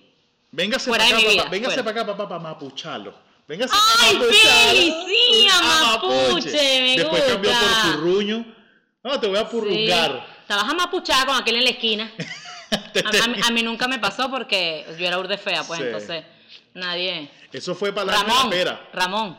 Véngase 0.51 0.91
para 0.91 1.05
acá, 1.07 1.17
papá. 1.37 1.51
Véngase 1.51 1.85
para 1.85 1.91
acá, 2.03 2.07
papá, 2.07 2.29
para 2.29 2.41
mapucharlo. 2.41 3.15
Véngase 3.47 3.75
¡Ay, 4.01 4.17
para! 4.17 4.33
Sí, 4.33 5.47
a 5.53 5.63
mapuche, 5.93 6.81
me 6.83 6.97
Después 6.97 7.23
cambió 7.25 7.51
por 7.53 7.93
furruño. 7.93 8.47
No, 9.03 9.21
te 9.21 9.27
voy 9.29 9.39
a 9.39 9.49
purrungar. 9.49 10.13
Sí. 10.13 10.33
Estabas 10.43 10.65
amapuchada 10.69 11.27
con 11.27 11.37
aquel 11.37 11.57
en 11.57 11.65
la 11.65 11.71
esquina. 11.71 12.11
A, 12.73 13.25
a 13.25 13.29
mí- 13.29 13.41
a 13.49 13.51
mí 13.51 13.63
nunca 13.65 13.89
me 13.89 13.99
pasó 13.99 14.31
porque 14.31 14.87
yo 14.97 15.05
era 15.07 15.19
urde 15.19 15.37
fea, 15.39 15.65
pues 15.65 15.81
Sí. 15.81 15.87
entonces 15.87 16.25
nadie. 16.75 17.29
Eso 17.53 17.75
fue 17.75 17.93
para 17.93 18.07
la 18.13 18.23
Ramón, 18.23 18.51
pera. 18.51 18.89
Ramón, 18.93 19.37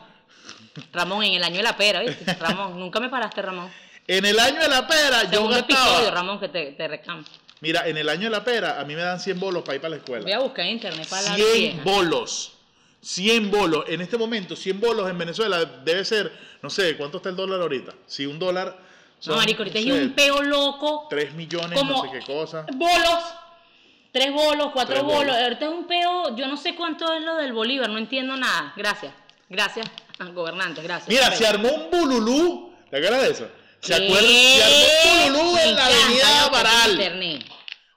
Ramón, 0.92 1.24
en 1.24 1.34
el 1.34 1.44
año 1.44 1.56
de 1.58 1.62
la 1.62 1.76
pera, 1.76 2.00
¿viste? 2.00 2.32
Ramón, 2.34 2.78
nunca 2.78 3.00
me 3.00 3.08
paraste, 3.08 3.42
Ramón. 3.42 3.70
En 4.06 4.24
el 4.24 4.38
año 4.38 4.60
de 4.60 4.68
la 4.68 4.86
pera, 4.86 5.24
yo 5.24 5.30
Segundo 5.30 5.56
gastaba. 5.56 5.84
episodio, 5.90 6.10
Ramón, 6.10 6.40
que 6.40 6.48
te, 6.48 6.72
te 6.72 6.88
reclamo. 6.88 7.24
Mira, 7.60 7.86
en 7.86 7.96
el 7.96 8.08
año 8.08 8.24
de 8.24 8.30
la 8.30 8.42
pera, 8.42 8.80
a 8.80 8.84
mí 8.84 8.94
me 8.96 9.02
dan 9.02 9.20
100 9.20 9.38
bolos 9.38 9.62
para 9.62 9.76
ir 9.76 9.80
para 9.80 9.90
la 9.90 9.96
escuela. 9.98 10.22
Voy 10.24 10.32
a 10.32 10.40
buscar 10.40 10.64
en 10.66 10.72
internet 10.72 11.06
para 11.08 11.22
la 11.22 11.34
100 11.36 11.52
vieja. 11.54 11.80
bolos. 11.84 12.52
100 13.00 13.50
bolos. 13.50 13.84
En 13.88 14.00
este 14.00 14.16
momento, 14.16 14.56
100 14.56 14.80
bolos 14.80 15.08
en 15.10 15.18
Venezuela 15.18 15.64
debe 15.64 16.04
ser, 16.04 16.32
no 16.62 16.70
sé, 16.70 16.96
¿cuánto 16.96 17.18
está 17.18 17.28
el 17.28 17.36
dólar 17.36 17.60
ahorita? 17.60 17.92
Si 18.06 18.26
un 18.26 18.38
dólar. 18.38 18.76
No, 19.26 19.36
marico, 19.36 19.58
ahorita 19.62 19.78
hay 19.78 19.92
un 19.92 20.12
peo 20.14 20.42
loco. 20.42 21.06
3 21.08 21.34
millones, 21.34 21.78
como 21.78 22.02
no 22.02 22.02
sé 22.02 22.18
qué 22.18 22.24
cosa. 22.26 22.66
bolos. 22.74 23.20
Tres 24.10 24.30
bolos, 24.32 24.70
cuatro 24.74 24.94
Tres 24.94 25.04
bolos. 25.04 25.18
bolos. 25.24 25.36
Ahorita 25.36 25.64
es 25.64 25.70
un 25.70 25.86
peo, 25.86 26.36
yo 26.36 26.46
no 26.46 26.56
sé 26.58 26.74
cuánto 26.74 27.10
es 27.14 27.22
lo 27.22 27.36
del 27.36 27.52
Bolívar, 27.54 27.88
no 27.88 27.96
entiendo 27.98 28.36
nada. 28.36 28.72
Gracias. 28.76 29.12
Gracias, 29.48 29.86
gobernantes, 30.34 30.82
gracias. 30.84 31.08
Mira, 31.08 31.30
se 31.34 31.46
armó 31.46 31.68
un 31.68 31.90
bululú. 31.90 32.72
¿Te 32.90 32.96
acuerdas 32.98 33.22
de 33.22 33.30
eso? 33.30 33.48
¿Se 33.80 33.96
¿Qué? 33.96 34.04
acuerdan? 34.06 34.30
Se 34.30 34.62
armó 34.62 35.28
un 35.28 35.32
bululú 35.32 35.58
en 35.58 35.74
la 35.74 35.86
avenida 35.86 36.48
Baral. 36.50 37.44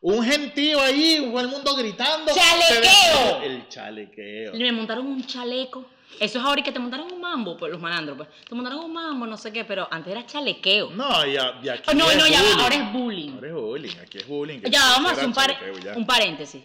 Un 0.01 0.24
gentío 0.24 0.80
ahí, 0.82 1.28
todo 1.32 1.40
el 1.40 1.48
mundo 1.48 1.75
gritando. 1.75 2.32
¡Chalequeo! 2.34 3.42
El 3.42 3.68
chalequeo. 3.70 4.54
Me 4.54 4.72
montaron 4.72 5.08
un 5.08 5.25
chaleco. 5.25 5.86
Eso 6.20 6.40
es 6.40 6.46
ahora 6.46 6.62
que 6.63 6.72
te 6.72 6.80
montaron 6.80 7.12
un 7.12 7.20
mambo, 7.20 7.58
pues 7.58 7.72
los 7.72 7.82
malandros, 7.82 8.16
pues. 8.16 8.30
Te 8.48 8.56
montaron 8.56 8.80
un 8.86 8.94
mambo, 8.94 9.25
no 9.25 9.36
sé 9.36 9.51
qué, 9.51 9.66
pero 9.66 9.88
antes 9.92 10.12
era 10.12 10.25
chalequeo. 10.25 10.92
No, 10.92 11.25
ya, 11.25 11.60
ya 11.62 11.74
aquí 11.74 11.94
no, 11.96 12.06
no, 12.13 12.28
ya 12.28 12.42
va, 12.42 12.63
ahora 12.63 12.75
es 12.75 12.94
bullying. 12.94 13.32
Ahora 13.32 13.48
es 13.48 13.54
bullying, 13.54 13.96
aquí 14.01 14.18
es 14.20 14.28
bullying. 14.28 14.60
Ya, 14.70 14.80
vamos 14.92 15.12
a 15.12 15.13
hacer 15.13 15.25
un, 15.25 15.34
par- 15.34 15.58
un 15.96 16.06
paréntesis. 16.06 16.62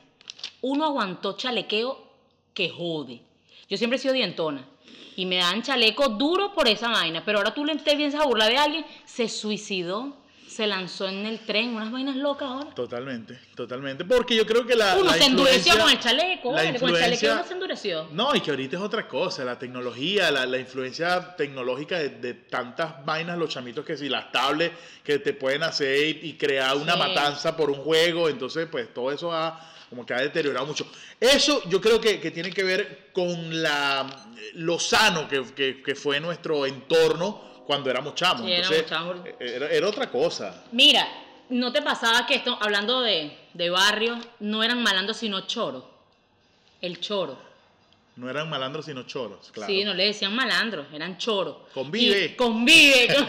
Uno 0.60 0.84
aguantó 0.84 1.36
chalequeo 1.36 1.98
que 2.54 2.68
jode. 2.70 3.22
Yo 3.68 3.76
siempre 3.76 3.96
he 3.96 4.00
sido 4.00 4.14
dientona. 4.14 4.64
Y 5.16 5.26
me 5.26 5.36
dan 5.36 5.62
chaleco 5.62 6.08
duro 6.08 6.52
por 6.52 6.68
esa 6.68 6.88
vaina. 6.88 7.22
Pero 7.24 7.38
ahora 7.38 7.54
tú 7.54 7.64
le 7.64 7.76
te 7.76 7.96
vienes 7.96 8.14
a 8.14 8.24
burlar 8.24 8.50
de 8.50 8.58
alguien. 8.58 8.86
Se 9.04 9.28
suicidó. 9.28 10.19
Se 10.50 10.66
lanzó 10.66 11.06
en 11.08 11.26
el 11.26 11.38
tren. 11.40 11.74
Unas 11.76 11.92
vainas 11.92 12.16
locas 12.16 12.48
ahora. 12.48 12.70
Totalmente, 12.74 13.38
totalmente. 13.54 14.04
Porque 14.04 14.34
yo 14.34 14.44
creo 14.44 14.66
que 14.66 14.74
la. 14.74 14.96
Uno 14.96 15.04
la 15.10 15.12
se 15.16 15.24
endureció 15.26 15.78
con 15.78 15.90
el 15.90 16.00
chaleco. 16.00 16.52
la 16.52 16.58
Con 16.78 16.90
el 16.90 17.00
chaleco 17.00 17.26
uno 17.32 17.44
se 17.44 17.52
endureció. 17.52 18.08
No, 18.12 18.34
y 18.34 18.40
que 18.40 18.50
ahorita 18.50 18.76
es 18.76 18.82
otra 18.82 19.06
cosa, 19.06 19.44
la 19.44 19.58
tecnología, 19.58 20.30
la, 20.30 20.46
la 20.46 20.58
influencia 20.58 21.36
tecnológica 21.36 21.98
de, 21.98 22.08
de 22.10 22.34
tantas 22.34 23.04
vainas, 23.06 23.38
los 23.38 23.48
chamitos 23.48 23.84
que 23.84 23.96
si 23.96 24.08
las 24.08 24.32
tablets 24.32 24.74
que 25.04 25.18
te 25.20 25.32
pueden 25.34 25.62
hacer 25.62 25.96
y, 26.24 26.30
y 26.30 26.32
crear 26.34 26.76
una 26.76 26.94
Sí. 26.94 26.98
matanza 26.98 27.56
por 27.56 27.70
un 27.70 27.76
juego, 27.78 28.28
entonces 28.28 28.66
pues 28.70 28.92
todo 28.92 29.12
eso 29.12 29.32
ha 29.32 29.68
como 29.88 30.04
que 30.06 30.14
ha 30.14 30.20
deteriorado 30.20 30.66
mucho. 30.66 30.86
Eso 31.18 31.62
yo 31.68 31.80
creo 31.80 32.00
que, 32.00 32.20
que 32.20 32.30
tiene 32.30 32.50
que 32.52 32.62
ver 32.62 33.08
con 33.12 33.60
la, 33.62 34.06
lo 34.54 34.78
sano 34.78 35.28
que, 35.28 35.42
que- 35.54 35.82
que 35.82 35.94
fue 35.96 36.20
nuestro 36.20 36.64
entorno 36.66 37.59
cuando 37.70 37.88
éramos 37.88 38.16
chamos. 38.16 38.44
Sí, 38.46 38.52
éramos 38.52 38.76
Entonces, 38.78 38.90
chamos. 38.90 39.16
era, 39.38 39.68
era 39.70 39.86
otra 39.88 40.10
cosa. 40.10 40.64
Mira, 40.72 41.06
¿no 41.50 41.70
te 41.72 41.80
pasaba 41.82 42.26
que 42.26 42.34
esto, 42.34 42.58
hablando 42.60 43.00
de, 43.00 43.30
de 43.54 43.70
barrio, 43.70 44.18
no 44.40 44.64
eran 44.64 44.82
malandros 44.82 45.18
sino 45.18 45.42
choros? 45.46 45.84
El 46.82 46.98
choro. 46.98 47.38
No 48.16 48.28
eran 48.28 48.50
malandros 48.50 48.86
sino 48.86 49.04
choros, 49.04 49.52
claro. 49.52 49.72
Sí, 49.72 49.84
no 49.84 49.94
le 49.94 50.06
decían 50.06 50.34
malandros, 50.34 50.86
eran 50.92 51.16
choros. 51.16 51.58
Convive. 51.72 52.24
Y 52.24 52.28
convive. 52.34 53.14
con- 53.14 53.28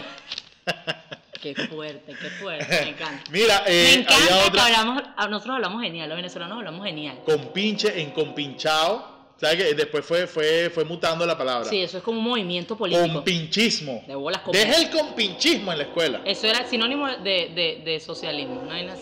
qué 1.40 1.54
fuerte, 1.54 2.16
qué 2.20 2.30
fuerte, 2.30 2.66
me 2.84 2.90
encanta. 2.90 3.30
Mira, 3.30 3.62
eh, 3.68 3.90
me 3.94 4.00
encanta 4.00 4.16
había 4.24 4.42
que 4.42 4.48
otra 4.48 4.66
hablamos, 4.66 5.02
a- 5.16 5.28
nosotros 5.28 5.54
hablamos 5.54 5.82
genial, 5.82 6.08
los 6.08 6.16
venezolanos 6.16 6.58
hablamos 6.58 6.84
genial. 6.84 7.20
compinche 7.24 8.00
en 8.02 8.10
compinchado. 8.10 9.11
¿Sabes 9.38 9.56
que 9.56 9.74
Después 9.74 10.04
fue, 10.04 10.26
fue, 10.28 10.70
fue 10.70 10.84
mutando 10.84 11.26
la 11.26 11.36
palabra. 11.36 11.68
Sí, 11.68 11.80
eso 11.82 11.98
es 11.98 12.04
como 12.04 12.18
un 12.18 12.24
movimiento 12.24 12.76
político. 12.76 13.12
Compinchismo. 13.14 14.04
De 14.06 14.14
bolas 14.14 14.40
con- 14.42 14.52
Deja 14.52 14.76
el 14.80 14.90
compinchismo 14.90 15.72
en 15.72 15.78
la 15.78 15.84
escuela. 15.84 16.20
Eso 16.24 16.46
era 16.46 16.64
sinónimo 16.68 17.08
de, 17.08 17.50
de, 17.54 17.82
de 17.84 18.00
socialismo, 18.00 18.62
no 18.64 18.70
hay 18.72 18.86
nada. 18.86 19.00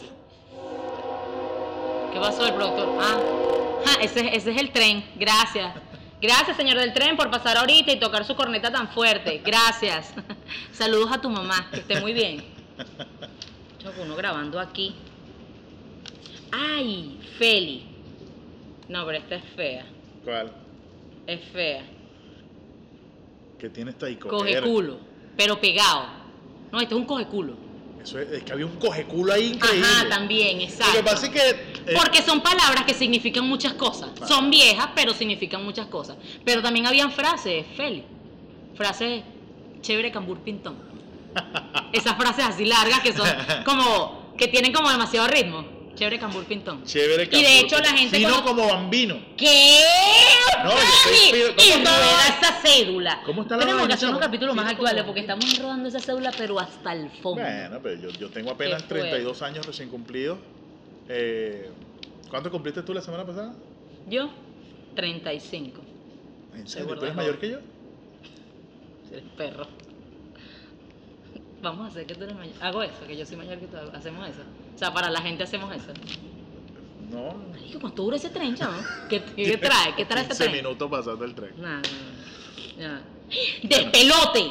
¿Qué 2.12 2.18
pasó 2.18 2.46
el 2.46 2.54
productor? 2.54 2.88
Ah, 3.00 3.20
ja, 3.84 4.02
ese, 4.02 4.34
ese 4.34 4.50
es 4.50 4.56
el 4.60 4.70
tren. 4.72 5.04
Gracias. 5.16 5.75
Gracias, 6.20 6.56
señor 6.56 6.76
del 6.78 6.92
tren, 6.92 7.16
por 7.16 7.30
pasar 7.30 7.56
ahorita 7.56 7.92
y 7.92 7.99
tocar 8.00 8.25
su 8.25 8.34
corneta 8.34 8.70
tan 8.70 8.88
fuerte. 8.88 9.40
Gracias. 9.44 10.12
Saludos 10.72 11.10
a 11.12 11.20
tu 11.20 11.30
mamá, 11.30 11.68
que 11.70 11.80
esté 11.80 12.00
muy 12.00 12.12
bien. 12.12 12.44
Uno 14.02 14.16
grabando 14.16 14.58
aquí. 14.60 14.94
Ay, 16.52 17.18
Feli. 17.38 17.84
No, 18.88 19.06
pero 19.06 19.18
esta 19.18 19.37
es 19.37 19.44
fea. 19.56 19.87
¿Cuál? 20.25 20.53
Es 21.27 21.41
fea. 21.53 21.83
Que 23.59 23.69
tiene 23.69 23.91
esta 23.91 24.07
ahí? 24.07 24.17
Coge 24.17 24.61
culo, 24.62 24.99
pero 25.37 25.61
pegado. 25.61 26.07
No, 26.73 26.81
este 26.81 26.95
es 26.95 27.00
un 27.00 27.07
coge 27.07 27.27
culo. 27.27 27.55
Eso 28.03 28.19
es, 28.19 28.31
es 28.33 28.43
que 28.43 28.53
había 28.53 28.65
un 28.65 28.77
coge 28.77 29.05
culo 29.05 29.33
ahí 29.33 29.53
increíble. 29.53 29.87
Ajá, 29.87 30.09
también, 30.09 30.59
Lo 30.59 30.65
exacto. 30.65 30.97
que 30.97 31.03
pasa 31.03 31.27
es 31.27 31.33
que. 31.33 31.50
eh, 31.93 31.95
Porque 31.95 32.23
son 32.23 32.41
palabras 32.41 32.85
que 32.87 32.95
significan 32.95 33.47
muchas 33.47 33.75
cosas. 33.75 34.11
Claro. 34.15 34.27
Son 34.35 34.50
viejas, 34.50 34.89
pero 34.95 35.12
significan 35.12 35.62
muchas 35.62 35.87
cosas. 35.87 36.17
Pero 36.45 36.62
también 36.62 36.87
habían 36.87 37.12
frases, 37.12 37.67
Feli. 37.77 38.05
Frases 38.75 39.23
chévere 39.83 40.11
cambur 40.11 40.39
pintón. 40.41 40.77
Esas 41.93 42.17
frases 42.17 42.45
así 42.47 42.65
largas 42.65 43.00
que 43.00 43.12
son 43.12 43.29
como. 43.67 44.33
que 44.39 44.49
tienen 44.49 44.73
como 44.73 44.91
demasiado 44.91 45.29
ritmo. 45.29 45.65
Chévere 46.00 46.19
cambur 46.19 46.45
pintón. 46.47 46.83
Chévere 46.85 47.25
Y 47.25 47.26
de 47.26 47.30
Cambur. 47.30 47.50
hecho 47.50 47.78
la 47.78 47.90
gente 47.92 48.16
Fino 48.16 48.30
como- 48.42 48.45
como 48.62 48.69
bambino. 48.69 49.19
¿Qué? 49.37 49.80
No, 50.64 50.71
yo. 50.71 50.76
¿Cómo 51.54 51.62
Y 51.62 51.71
vaina? 51.85 51.90
esa 52.38 52.52
cédula. 52.62 53.23
¿Cómo 53.26 53.42
está 53.42 53.57
la 53.59 53.66
Tenemos 53.66 53.87
que 53.87 53.92
hacer 53.92 54.09
unos 54.09 54.21
capítulos 54.23 54.57
más 54.57 54.71
actuales 54.73 55.04
porque 55.04 55.21
estamos 55.21 55.59
rodando 55.59 55.90
esa 55.90 56.00
cédula, 56.00 56.33
pero 56.38 56.59
hasta 56.59 56.95
el 56.95 57.11
fondo. 57.11 57.42
Bueno, 57.42 57.80
pero 57.83 58.00
yo, 58.00 58.09
yo 58.19 58.30
tengo 58.30 58.50
apenas 58.50 58.83
Qué 58.85 58.88
fuerte. 58.88 59.09
32 59.11 59.42
años 59.42 59.66
recién 59.66 59.90
cumplidos. 59.90 60.38
Eh, 61.11 61.69
¿Cuánto 62.30 62.50
cumpliste 62.50 62.83
tú 62.83 62.95
la 62.95 63.02
semana 63.02 63.26
pasada? 63.26 63.52
Yo, 64.09 64.30
35. 64.97 65.83
¿En 66.57 66.66
serio? 66.66 66.95
¿Tú 66.97 67.04
eres 67.04 67.14
mayor 67.14 67.38
que 67.38 67.50
yo? 67.50 67.59
Eres 69.12 69.25
perro. 69.37 69.66
Vamos 71.62 71.85
a 71.85 71.90
hacer 71.90 72.07
que 72.07 72.14
tú 72.14 72.25
eres 72.25 72.37
mayor. 72.37 72.54
Hago 72.62 72.83
eso, 72.83 73.07
que 73.07 73.19
yo 73.19 73.26
soy 73.26 73.37
mayor 73.37 73.59
que 73.59 73.66
tú. 73.66 73.76
Hacemos 73.92 74.26
eso. 74.26 74.40
O 74.80 74.82
sea, 74.82 74.94
para 74.94 75.10
la 75.10 75.20
gente 75.20 75.42
hacemos 75.42 75.70
eso. 75.76 75.92
No. 77.10 77.34
Marico, 77.50 77.80
¿cuánto 77.80 78.02
dura 78.02 78.16
ese 78.16 78.30
tren, 78.30 78.54
chamo? 78.54 78.78
¿Qué, 79.10 79.22
qué 79.37 79.58
trae? 79.58 79.94
¿Qué 79.94 80.06
trae 80.06 80.22
ese 80.22 80.28
15 80.30 80.44
tren? 80.44 80.52
minutos 80.56 80.90
pasando 80.90 81.22
el 81.26 81.34
tren. 81.34 81.50
¡Despelote! 83.62 84.50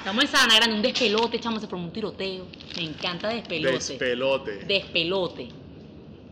Estamos 0.00 0.24
en 0.24 0.28
Sabana 0.30 0.56
Grande, 0.56 0.76
un 0.76 0.82
despelote, 0.82 1.40
chamo, 1.40 1.58
se 1.60 1.66
formó 1.66 1.86
un 1.86 1.92
tiroteo. 1.94 2.46
Me 2.76 2.82
encanta 2.82 3.28
despelote. 3.28 3.72
Despelote. 3.78 4.52
despelote. 4.66 5.48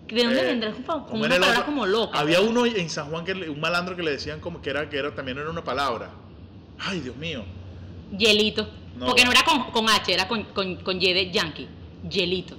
¿De 0.08 0.24
dónde 0.24 0.40
Eh, 0.42 0.44
vendrá? 0.44 0.72
Como 0.72 1.06
¿cómo 1.06 1.24
una 1.24 1.30
palabra 1.30 1.52
otro? 1.60 1.64
como 1.64 1.86
loca. 1.86 2.18
Había 2.18 2.42
uno 2.42 2.66
en 2.66 2.90
San 2.90 3.08
Juan, 3.08 3.24
que 3.24 3.32
un 3.32 3.60
malandro 3.60 3.96
que 3.96 4.02
le 4.02 4.10
decían 4.10 4.40
como 4.40 4.60
que 4.60 4.68
era, 4.68 4.90
que 4.90 4.98
era 4.98 5.14
también 5.14 5.38
era 5.38 5.48
una 5.48 5.64
palabra. 5.64 6.10
Ay, 6.78 7.00
Dios 7.00 7.16
mío. 7.16 7.46
Hielito. 8.18 8.68
No. 8.98 9.06
Porque 9.06 9.24
no 9.24 9.30
era 9.32 9.42
con, 9.42 9.70
con 9.70 9.88
H, 9.88 10.12
era 10.12 10.28
con, 10.28 10.42
con, 10.52 10.76
con 10.76 11.00
Y 11.00 11.14
de 11.14 11.30
Yankee. 11.30 11.66
Hielito. 12.08 12.56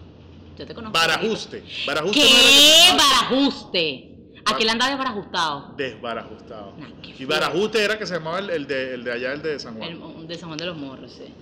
Yo 0.58 0.66
te 0.66 0.74
conozco. 0.74 0.98
Barajuste. 0.98 1.64
Barajuste 1.86 2.22
¿Qué? 2.22 2.92
no 2.92 2.98
Barajuste. 2.98 4.10
Aquel 4.46 4.70
andaba 4.70 4.92
desbarajustado. 4.92 5.74
Desbarajustado. 5.78 6.74
Nah, 6.78 6.90
y. 7.18 7.26
Barajuste 7.26 7.84
era 7.84 7.98
que 7.98 8.06
se 8.06 8.16
llamaba 8.16 8.40
el, 8.40 8.50
el 8.50 8.68
de, 8.68 8.94
el 8.96 9.04
de 9.04 9.12
allá, 9.12 9.34
el 9.34 9.42
de 9.42 9.58
San 9.60 9.78
Juan. 9.78 9.90
El, 9.90 10.28
de 10.28 10.36
San 10.36 10.50
Juan 10.50 10.58
de 10.58 10.66
los 10.66 10.78
Morros, 10.78 11.12
sí. 11.14 11.34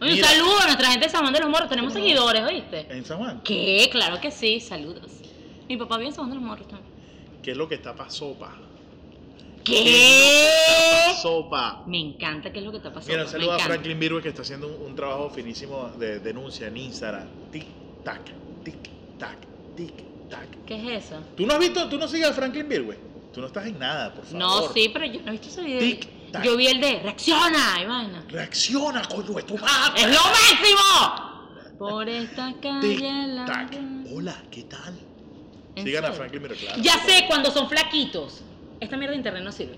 Oye, 0.00 0.14
un 0.14 0.18
saludo 0.20 0.60
a 0.60 0.64
nuestra 0.66 0.90
gente 0.90 1.06
de 1.06 1.10
San 1.10 1.22
Juan 1.22 1.32
de 1.32 1.40
los 1.40 1.48
Morros. 1.48 1.68
Tenemos 1.68 1.92
seguidores, 1.92 2.42
¿oíste? 2.42 2.86
¿En 2.90 3.04
San 3.04 3.18
Juan? 3.18 3.40
¿Qué? 3.42 3.88
Claro 3.90 4.20
que 4.20 4.30
sí. 4.30 4.60
Saludos. 4.60 5.10
Mi 5.68 5.76
papá 5.76 5.96
vive 5.96 6.10
en 6.10 6.14
San 6.14 6.24
Juan 6.24 6.30
de 6.30 6.36
los 6.36 6.44
Morros 6.44 6.68
también. 6.68 6.92
¿Qué 7.42 7.50
es 7.50 7.56
lo 7.56 7.68
que 7.68 7.74
está 7.74 7.94
para 7.94 8.10
sopa? 8.10 8.54
¿Qué? 9.64 11.14
Sopa. 11.22 11.82
Me 11.86 11.98
encanta 11.98 12.52
qué 12.52 12.58
es 12.58 12.64
lo 12.64 12.70
que 12.70 12.76
está 12.76 12.92
pasando. 12.92 13.12
Mira, 13.12 13.24
un 13.24 13.30
saludo 13.30 13.52
a. 13.52 13.58
Franklin 13.58 13.98
Virgue 13.98 14.20
que 14.20 14.28
está 14.28 14.42
haciendo 14.42 14.68
un, 14.68 14.90
un 14.90 14.94
trabajo 14.94 15.30
finísimo 15.30 15.88
de 15.98 16.20
denuncia 16.20 16.66
en 16.68 16.76
Instagram. 16.76 17.26
Tic, 17.50 17.64
tac, 18.04 18.20
tic, 18.62 18.76
tac, 19.18 19.38
tic, 19.74 19.94
tac. 20.28 20.48
¿Qué 20.66 20.74
es 20.96 21.06
eso? 21.06 21.20
¿Tú 21.34 21.46
no 21.46 21.54
has 21.54 21.60
visto, 21.60 21.88
tú 21.88 21.96
no 21.96 22.06
sigues 22.06 22.28
a 22.28 22.32
Franklin 22.34 22.68
Virgue? 22.68 22.98
Tú 23.32 23.40
no 23.40 23.46
estás 23.46 23.66
en 23.66 23.78
nada, 23.78 24.14
por 24.14 24.24
favor. 24.24 24.38
No, 24.38 24.72
sí, 24.72 24.90
pero 24.92 25.06
yo 25.06 25.22
no 25.22 25.28
he 25.28 25.32
visto 25.32 25.48
ese 25.48 25.62
video. 25.62 25.80
Tic, 25.80 26.30
tac. 26.30 26.44
Yo 26.44 26.56
vi 26.58 26.66
el 26.66 26.80
de 26.80 27.00
reacciona 27.00 27.80
y 27.80 27.86
vaina. 27.86 28.24
Reacciona, 28.28 29.02
coño, 29.08 29.32
de 29.32 29.42
tu 29.44 29.56
madre. 29.56 30.02
¡Es 30.02 30.08
lo 30.08 30.22
máximo! 30.22 31.78
Por 31.78 32.08
esta 32.08 32.54
calle 32.60 32.96
Tic, 32.96 33.00
la... 33.00 33.44
tac. 33.46 33.78
Hola, 34.12 34.42
¿qué 34.50 34.64
tal? 34.64 34.94
¿En 35.74 35.84
Sigan 35.84 36.04
a? 36.04 36.12
Franklin 36.12 36.42
Virgue, 36.42 36.58
claro. 36.58 36.82
Ya 36.82 36.98
sé, 37.04 37.24
cuando 37.26 37.50
son 37.50 37.68
flaquitos. 37.68 38.42
Esta 38.84 38.96
mierda 38.96 39.12
de 39.12 39.16
internet 39.18 39.42
no 39.42 39.52
sirve. 39.52 39.76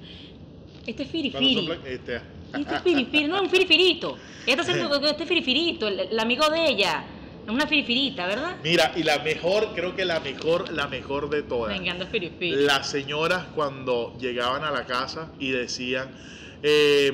Este 0.87 1.03
es 1.05 1.11
firifiri. 1.11 1.69
este, 1.87 2.21
Este 2.55 2.75
es 2.77 2.83
firifiri, 2.83 3.29
no, 3.29 3.43
un 3.43 3.51
firifirito. 3.51 4.17
Haciendo 4.47 5.01
que 5.01 5.11
este 5.11 5.27
firifirito, 5.27 5.89
el, 5.89 6.01
el 6.01 6.19
amigo 6.19 6.49
de 6.51 6.69
ella. 6.69 7.05
Es 7.45 7.51
una 7.51 7.67
firifirita, 7.69 8.27
¿verdad? 8.27 8.57
Mira, 8.65 8.93
y 8.97 9.05
la 9.05 9.21
mejor, 9.21 9.73
creo 9.73 9.95
que 9.95 10.05
la 10.05 10.19
mejor, 10.19 10.73
la 10.73 10.89
mejor 10.89 11.31
de 11.31 11.45
todas. 11.45 11.77
Me 11.79 11.85
encanta 11.87 12.07
firifiri. 12.07 12.65
Las 12.65 12.91
señoras 12.91 13.45
cuando 13.55 14.17
llegaban 14.19 14.65
a 14.65 14.73
la 14.73 14.85
casa 14.85 15.31
y 15.39 15.51
decían, 15.51 16.11
eh, 16.65 17.13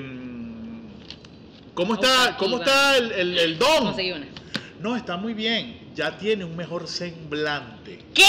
¿cómo 1.74 1.94
está, 1.94 2.36
cómo 2.38 2.58
está 2.58 2.96
el, 2.96 3.12
el, 3.12 3.38
el 3.38 3.58
don? 3.58 3.84
Conseguí 3.84 4.12
una. 4.12 4.26
No, 4.80 4.96
está 4.96 5.18
muy 5.18 5.34
bien, 5.34 5.90
ya 5.94 6.16
tiene 6.16 6.44
un 6.44 6.56
mejor 6.56 6.88
semblante. 6.88 7.98
¿Qué? 8.14 8.24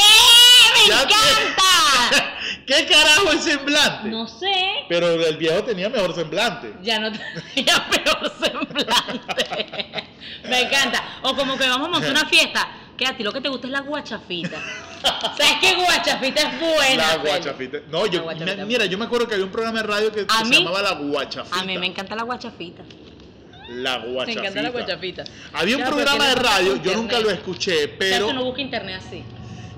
¡Me 0.88 0.94
encanta! 0.94 2.38
¿Qué 2.66 2.86
carajo 2.86 3.32
es 3.34 3.44
semblante? 3.44 4.10
No 4.10 4.28
sé. 4.28 4.54
Pero 4.88 5.10
el 5.12 5.38
viejo 5.38 5.64
tenía 5.64 5.90
mejor 5.90 6.16
semblante. 6.16 6.74
Ya 6.82 7.00
no 7.00 7.12
tenía 7.56 7.86
peor 7.90 8.32
semblante. 8.42 10.04
Me 10.48 10.62
encanta. 10.62 11.04
O 11.24 11.36
como 11.36 11.58
que 11.58 11.68
vamos 11.68 11.88
a 11.88 11.92
montar 11.92 12.12
una 12.12 12.26
fiesta. 12.28 12.68
Que 12.98 13.08
a 13.08 13.18
ti 13.18 13.24
lo 13.24 13.32
que 13.34 13.42
te 13.42 13.50
gusta 13.50 13.68
es 13.68 13.74
la 13.74 13.80
guachafita. 13.82 14.58
¿Sabes 15.02 15.54
qué 15.60 15.74
guachafita 15.76 16.42
es 16.42 16.60
buena? 16.60 17.08
La 17.08 17.18
guachafita. 17.18 17.80
No, 17.90 18.06
yo, 18.06 18.22
guachafita. 18.24 18.56
me- 18.58 18.66
mira, 18.66 18.86
yo 18.86 18.98
me 18.98 19.06
acuerdo 19.06 19.28
que 19.28 19.34
había 19.34 19.46
un 19.46 19.52
programa 19.52 19.82
de 19.82 19.88
radio 19.88 20.12
que, 20.12 20.26
se 20.30 20.46
mí- 20.46 20.58
llamaba 20.60 20.82
La 20.84 20.92
Guachafita. 20.94 21.60
A 21.60 21.64
mí 21.64 21.78
me 21.78 21.88
encanta 21.88 22.16
la 22.16 22.24
guachafita. 22.24 22.84
La 23.70 23.98
Me 24.00 24.08
Guachafita. 24.10 24.40
encanta 24.42 24.62
la 24.62 24.70
guachafita. 24.70 25.24
Había 25.54 25.78
un 25.78 25.84
programa 25.86 26.28
de 26.28 26.36
radio, 26.36 26.76
yo 26.84 26.94
nunca 26.96 27.20
lo 27.20 27.30
escuché, 27.32 27.88
Pero 27.88 27.98
pero 27.98 28.28
que 28.28 28.34
no 28.34 28.44
busca 28.44 28.62
internet 28.62 29.02
así. 29.06 29.24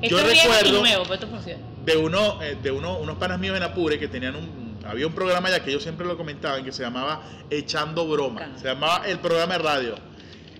Yo 0.09 0.19
Esto 0.19 0.29
recuerdo- 0.50 0.79
nuevo, 0.79 1.03
pero 1.03 1.13
esto 1.15 1.27
funciona. 1.27 1.59
de 1.85 1.97
uno, 1.97 2.41
eh, 2.41 2.57
de 2.62 2.71
uno, 2.71 2.97
unos 2.97 3.17
panas 3.17 3.39
míos 3.39 3.55
en 3.57 3.63
Apure 3.63 4.00
que 4.00 4.07
tenían 4.07 4.35
un, 4.35 4.79
había 4.88 5.07
un 5.07 5.13
programa 5.13 5.50
ya 5.50 5.63
que 5.63 5.69
ellos 5.71 5.83
siempre 5.83 6.05
lo 6.05 6.17
comentaban 6.17 6.63
que 6.63 6.71
se 6.71 6.83
llamaba 6.83 7.21
Echando 7.50 8.07
Broma. 8.07 8.50
Se 8.59 8.65
llamaba 8.67 9.05
el 9.07 9.19
programa 9.19 9.53
de 9.57 9.59
radio. 9.63 9.95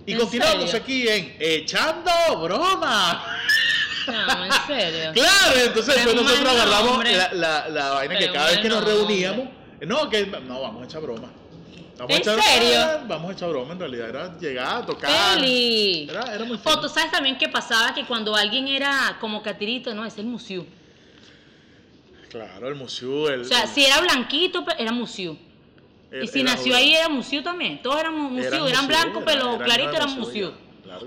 Y 0.04 0.12
¿En 0.12 0.18
continuamos 0.18 0.70
serio? 0.70 0.82
aquí 0.82 1.08
en 1.08 1.36
Echando 1.40 2.10
Broma. 2.40 3.24
No, 4.06 4.44
en 4.44 4.52
serio. 4.66 5.10
Claro, 5.14 5.56
entonces 5.64 5.94
después 5.96 6.14
un 6.16 6.24
nosotros 6.24 6.48
agarramos 6.48 7.04
la, 7.04 7.32
la, 7.32 7.68
la 7.68 7.90
vaina 7.90 8.18
que 8.18 8.30
cada 8.30 8.50
vez 8.50 8.58
que 8.58 8.68
nos 8.68 8.84
reuníamos, 8.84 9.48
no, 9.80 10.08
que 10.08 10.26
no, 10.26 10.60
vamos 10.60 10.82
a 10.82 10.84
echar 10.86 11.02
broma. 11.02 11.28
Vamos 11.98 12.10
¿En 12.10 12.16
a 12.16 12.18
echar 12.18 12.42
serio? 12.42 12.70
broma, 12.78 13.04
vamos 13.08 13.30
a 13.30 13.32
echar 13.32 13.48
broma, 13.48 13.72
en 13.72 13.78
realidad 13.80 14.08
era 14.10 14.38
llegar, 14.38 14.84
tocar. 14.86 15.10
Feli. 15.38 16.06
Era, 16.10 16.34
era 16.34 16.44
muy 16.44 16.58
O 16.62 16.80
tú 16.80 16.88
sabes 16.90 17.10
también 17.10 17.38
que 17.38 17.48
pasaba 17.48 17.94
que 17.94 18.04
cuando 18.04 18.34
alguien 18.36 18.68
era 18.68 19.16
como 19.20 19.42
catirito, 19.42 19.94
no, 19.94 20.04
es 20.04 20.18
el 20.18 20.26
museo. 20.26 20.66
Claro, 22.30 22.68
el 22.68 22.74
museo, 22.74 23.30
el, 23.30 23.42
O 23.42 23.44
sea, 23.44 23.62
el- 23.62 23.68
si 23.68 23.84
era 23.84 24.00
blanquito, 24.00 24.64
era 24.78 24.92
museo. 24.92 25.38
el- 26.10 26.24
Y 26.24 26.28
si 26.28 26.40
era- 26.40 26.52
nació 26.54 26.76
ahí 26.76 26.94
era 26.94 27.08
museo 27.08 27.42
también. 27.42 27.80
Todos 27.82 27.98
eran 28.00 28.14
mu- 28.14 28.30
museo, 28.30 28.66
Eran 28.68 28.86
blancos, 28.88 29.22
era- 29.22 29.24
pero 29.24 29.46
eran 29.54 29.64
clarito 29.64 29.88
era 29.90 30.04
eran 30.04 30.18
museo, 30.18 30.52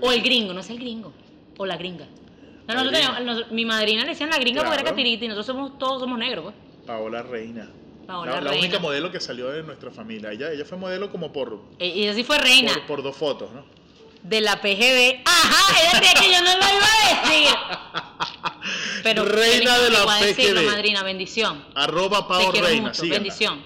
O 0.00 0.12
el 0.12 0.22
gringo, 0.22 0.52
no 0.52 0.60
es 0.60 0.70
el 0.70 0.78
gringo. 0.78 1.12
O 1.56 1.66
la 1.66 1.76
gringa. 1.76 2.06
No, 2.06 2.74
La 2.74 2.74
nosotros 2.74 2.92
gringa. 3.00 3.16
teníamos- 3.16 3.40
nos- 3.42 3.50
mi 3.52 3.64
madrina 3.64 4.02
le 4.02 4.10
decían 4.10 4.30
la 4.30 4.38
gringa 4.38 4.62
porque 4.62 4.74
era 4.74 4.82
Claro. 4.82 4.96
catirita 4.96 5.24
y 5.24 5.28
nosotros 5.28 5.46
somos, 5.46 5.78
todos 5.78 6.00
somos 6.00 6.18
negros, 6.18 6.44
pues. 6.44 6.54
Paola 6.86 7.22
Reina. 7.22 7.68
Paola 8.10 8.32
la, 8.32 8.40
la 8.40 8.50
Reina. 8.50 8.64
única 8.66 8.78
modelo 8.78 9.10
que 9.12 9.20
salió 9.20 9.48
de 9.50 9.62
nuestra 9.62 9.90
familia. 9.90 10.32
Ella, 10.32 10.50
ella 10.52 10.64
fue 10.64 10.76
modelo 10.78 11.10
como 11.10 11.32
por, 11.32 11.60
E- 11.78 11.86
Y 11.88 12.08
así 12.08 12.24
fue 12.24 12.38
reina 12.38 12.72
por, 12.74 12.86
por 12.86 13.02
dos 13.02 13.16
fotos, 13.16 13.50
¿no? 13.52 13.64
de 14.22 14.40
la 14.42 14.60
PGB. 14.60 15.22
Ajá, 15.24 15.80
ella 15.80 15.98
decía 16.00 16.12
que 16.20 16.30
yo 16.30 16.42
no 16.42 16.52
lo 16.52 16.76
iba 16.76 16.86
a 16.86 17.24
decir. 17.24 17.54
Pero 19.02 19.24
Reina 19.24 19.78
de 19.78 19.90
la 19.90 20.16
decirlo, 20.20 20.60
PGB. 20.60 20.66
madrina, 20.70 21.02
bendición. 21.02 21.64
Arroba 21.74 22.28
Pao 22.28 22.52
Reina, 22.52 22.92
bendición. 23.00 23.62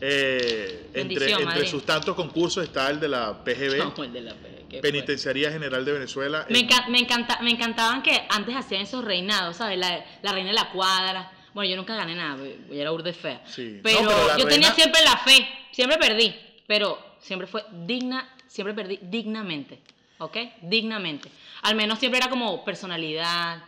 Eh, 0.00 0.90
entre 0.94 1.30
entre 1.32 1.66
sus 1.68 1.84
tantos 1.84 2.14
concursos 2.16 2.64
está 2.64 2.88
el 2.88 2.98
de 3.00 3.08
la 3.08 3.44
PGB, 3.44 3.76
No, 3.96 4.04
el 4.04 4.12
de 4.14 4.20
la 4.22 4.32
PGB. 4.34 4.80
Penitenciaría 4.80 5.50
General 5.52 5.84
de 5.84 5.92
Venezuela. 5.92 6.46
Me, 6.48 6.60
en- 6.60 6.68
enca- 6.68 6.88
me, 6.88 6.98
encanta, 7.00 7.38
me 7.42 7.50
encantaban 7.50 8.02
que 8.02 8.26
antes 8.30 8.56
hacían 8.56 8.82
esos 8.82 9.04
reinados, 9.04 9.56
¿sabes? 9.58 9.76
La, 9.78 10.02
la 10.22 10.32
reina 10.32 10.48
de 10.48 10.54
la 10.54 10.70
cuadra. 10.70 11.30
Bueno, 11.54 11.70
yo 11.70 11.76
nunca 11.76 11.94
gané 11.96 12.14
nada, 12.14 12.36
yo 12.68 12.74
era 12.74 12.92
urde 12.92 13.12
fea. 13.12 13.42
Sí. 13.46 13.76
No, 13.76 13.80
Pero, 13.82 14.36
yo 14.38 14.46
tenía 14.46 14.72
siempre 14.72 15.00
la 15.04 15.16
fe, 15.18 15.48
siempre 15.72 15.98
perdí, 15.98 16.34
pero 16.66 16.98
siempre 17.20 17.46
fue 17.46 17.64
digna, 17.72 18.28
siempre 18.46 18.72
perdí 18.74 18.98
dignamente, 19.02 19.80
¿ok? 20.18 20.36
Dignamente. 20.62 21.30
Al 21.62 21.74
menos 21.74 21.98
siempre 21.98 22.18
era 22.18 22.30
como 22.30 22.64
personalidad. 22.64 23.62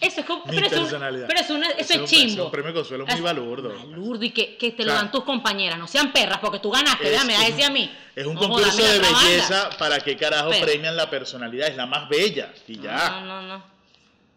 Eso 0.00 0.20
es 0.20 0.26
como. 0.26 0.44
Mi 0.46 0.56
pero 0.56 0.70
pero 0.70 1.40
eso, 1.40 1.54
una- 1.54 1.68
eso 1.70 1.76
Eso 1.78 1.92
es 1.94 1.98
un- 1.98 2.04
es 2.04 2.32
es 2.32 2.38
un 2.38 2.50
premio 2.50 2.72
consuelo 2.72 3.04
muy 3.04 3.14
Es- 3.14 3.20
balurdo. 3.22 3.68
Balurdo 3.68 4.24
y 4.24 4.30
que, 4.30 4.56
que 4.56 4.70
te 4.72 4.84
lo 4.84 4.92
dan 4.94 5.12
tus 5.12 5.22
compañeras. 5.24 5.78
No 5.78 5.86
sean 5.86 6.10
perras 6.12 6.38
porque 6.40 6.58
tú 6.58 6.70
ganaste, 6.70 7.14
Es. 7.14 7.24
Me 7.26 7.34
vas 7.34 7.42
a 7.42 7.44
un- 7.46 7.50
decir 7.52 7.64
a 7.66 7.70
mí. 7.70 7.90
Es 8.16 8.26
un 8.26 8.34
No 8.34 8.40
concurso 8.40 8.70
jodas, 8.72 8.92
de 8.94 8.98
banda. 9.00 9.22
belleza 9.22 9.70
para 9.78 10.00
qué 10.00 10.16
carajo 10.16 10.50
Pero- 10.50 10.66
premian 10.66 10.96
la 10.96 11.08
personalidad. 11.10 11.68
Es 11.68 11.76
la 11.76 11.86
más 11.86 12.08
bella. 12.08 12.52
Y 12.66 12.80
ya. 12.80 13.20
No, 13.20 13.26
no, 13.26 13.42
no. 13.42 13.77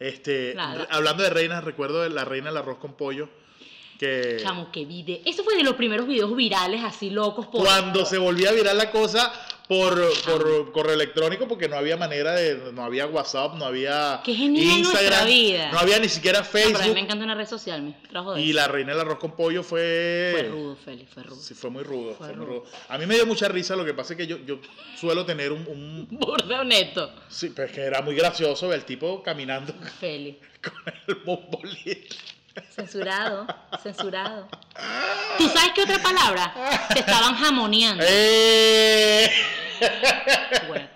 Este, 0.01 0.55
hablando 0.89 1.21
de 1.21 1.29
reinas, 1.29 1.63
recuerdo 1.63 2.01
de 2.01 2.09
la 2.09 2.25
reina 2.25 2.49
del 2.49 2.57
arroz 2.57 2.79
con 2.79 2.93
pollo. 2.93 3.29
Que 3.99 4.37
Chamo, 4.41 4.71
qué 4.71 4.83
video. 4.83 5.19
Eso 5.25 5.43
fue 5.43 5.55
de 5.55 5.63
los 5.63 5.75
primeros 5.75 6.07
videos 6.07 6.35
virales 6.35 6.83
así 6.83 7.11
locos 7.11 7.45
por. 7.45 7.63
cuando 7.63 8.03
se 8.03 8.17
volvía 8.17 8.51
viral 8.51 8.79
la 8.79 8.89
cosa 8.89 9.31
por, 9.71 9.95
por 10.25 10.71
correo 10.73 10.93
electrónico, 10.95 11.47
porque 11.47 11.69
no 11.69 11.77
había 11.77 11.95
manera 11.95 12.33
de. 12.33 12.73
No 12.73 12.83
había 12.83 13.07
WhatsApp, 13.07 13.53
no 13.55 13.63
había 13.63 14.19
Qué 14.21 14.35
genial 14.35 14.79
Instagram, 14.79 15.25
vida. 15.25 15.71
no 15.71 15.79
había 15.79 15.97
ni 15.97 16.09
siquiera 16.09 16.41
No, 16.41 16.45
pero 16.51 16.65
a 16.65 16.67
mí 16.67 16.73
Facebook. 16.75 16.93
me 16.95 16.99
encanta 16.99 17.23
una 17.23 17.35
red 17.35 17.47
social, 17.47 17.81
me 17.81 17.93
trajo 18.09 18.33
de 18.33 18.41
y 18.41 18.49
eso. 18.49 18.55
la 18.59 18.67
reina 18.67 18.91
del 18.91 18.99
arroz 18.99 19.19
con 19.19 19.31
pollo 19.33 19.63
fue. 19.63 20.31
Fue 20.33 20.43
rudo, 20.49 20.75
Félix, 20.75 21.13
fue 21.13 21.23
rudo. 21.23 21.35
Sí, 21.37 21.53
fue 21.53 21.69
muy 21.69 21.83
rudo, 21.83 22.15
Fue 22.15 22.27
fue 22.27 22.35
muy 22.35 22.45
rudo. 22.47 22.65
A 22.89 22.97
mí 22.97 23.05
me 23.05 23.15
dio 23.15 23.25
mucha 23.25 23.47
risa, 23.47 23.77
lo 23.77 23.85
que 23.85 23.93
pasa 23.93 24.11
es 24.11 24.17
que 24.17 24.27
yo, 24.27 24.39
yo 24.45 24.59
suelo 24.99 25.25
tener 25.25 25.53
un, 25.53 25.65
un- 25.65 26.07
Burda 26.19 26.59
honesto. 26.59 27.09
Sí, 27.29 27.53
pero 27.55 27.69
es 27.69 27.73
que 27.73 27.79
era 27.81 28.01
muy 28.01 28.13
gracioso 28.13 28.67
ver 28.67 28.79
el 28.79 28.85
tipo 28.85 29.23
caminando 29.23 29.73
Félix. 30.01 30.37
con 30.61 30.73
el 31.07 31.15
bombolito. 31.23 32.15
Censurado, 32.75 33.47
censurado. 33.81 34.49
¿Tú 35.37 35.47
sabes 35.47 35.71
qué 35.73 35.83
otra 35.83 35.99
palabra? 36.03 36.53
Te 36.93 36.99
estaban 36.99 37.35
jamoneando. 37.35 38.03
¡Eh! 38.05 39.31
Bueno, 40.67 40.87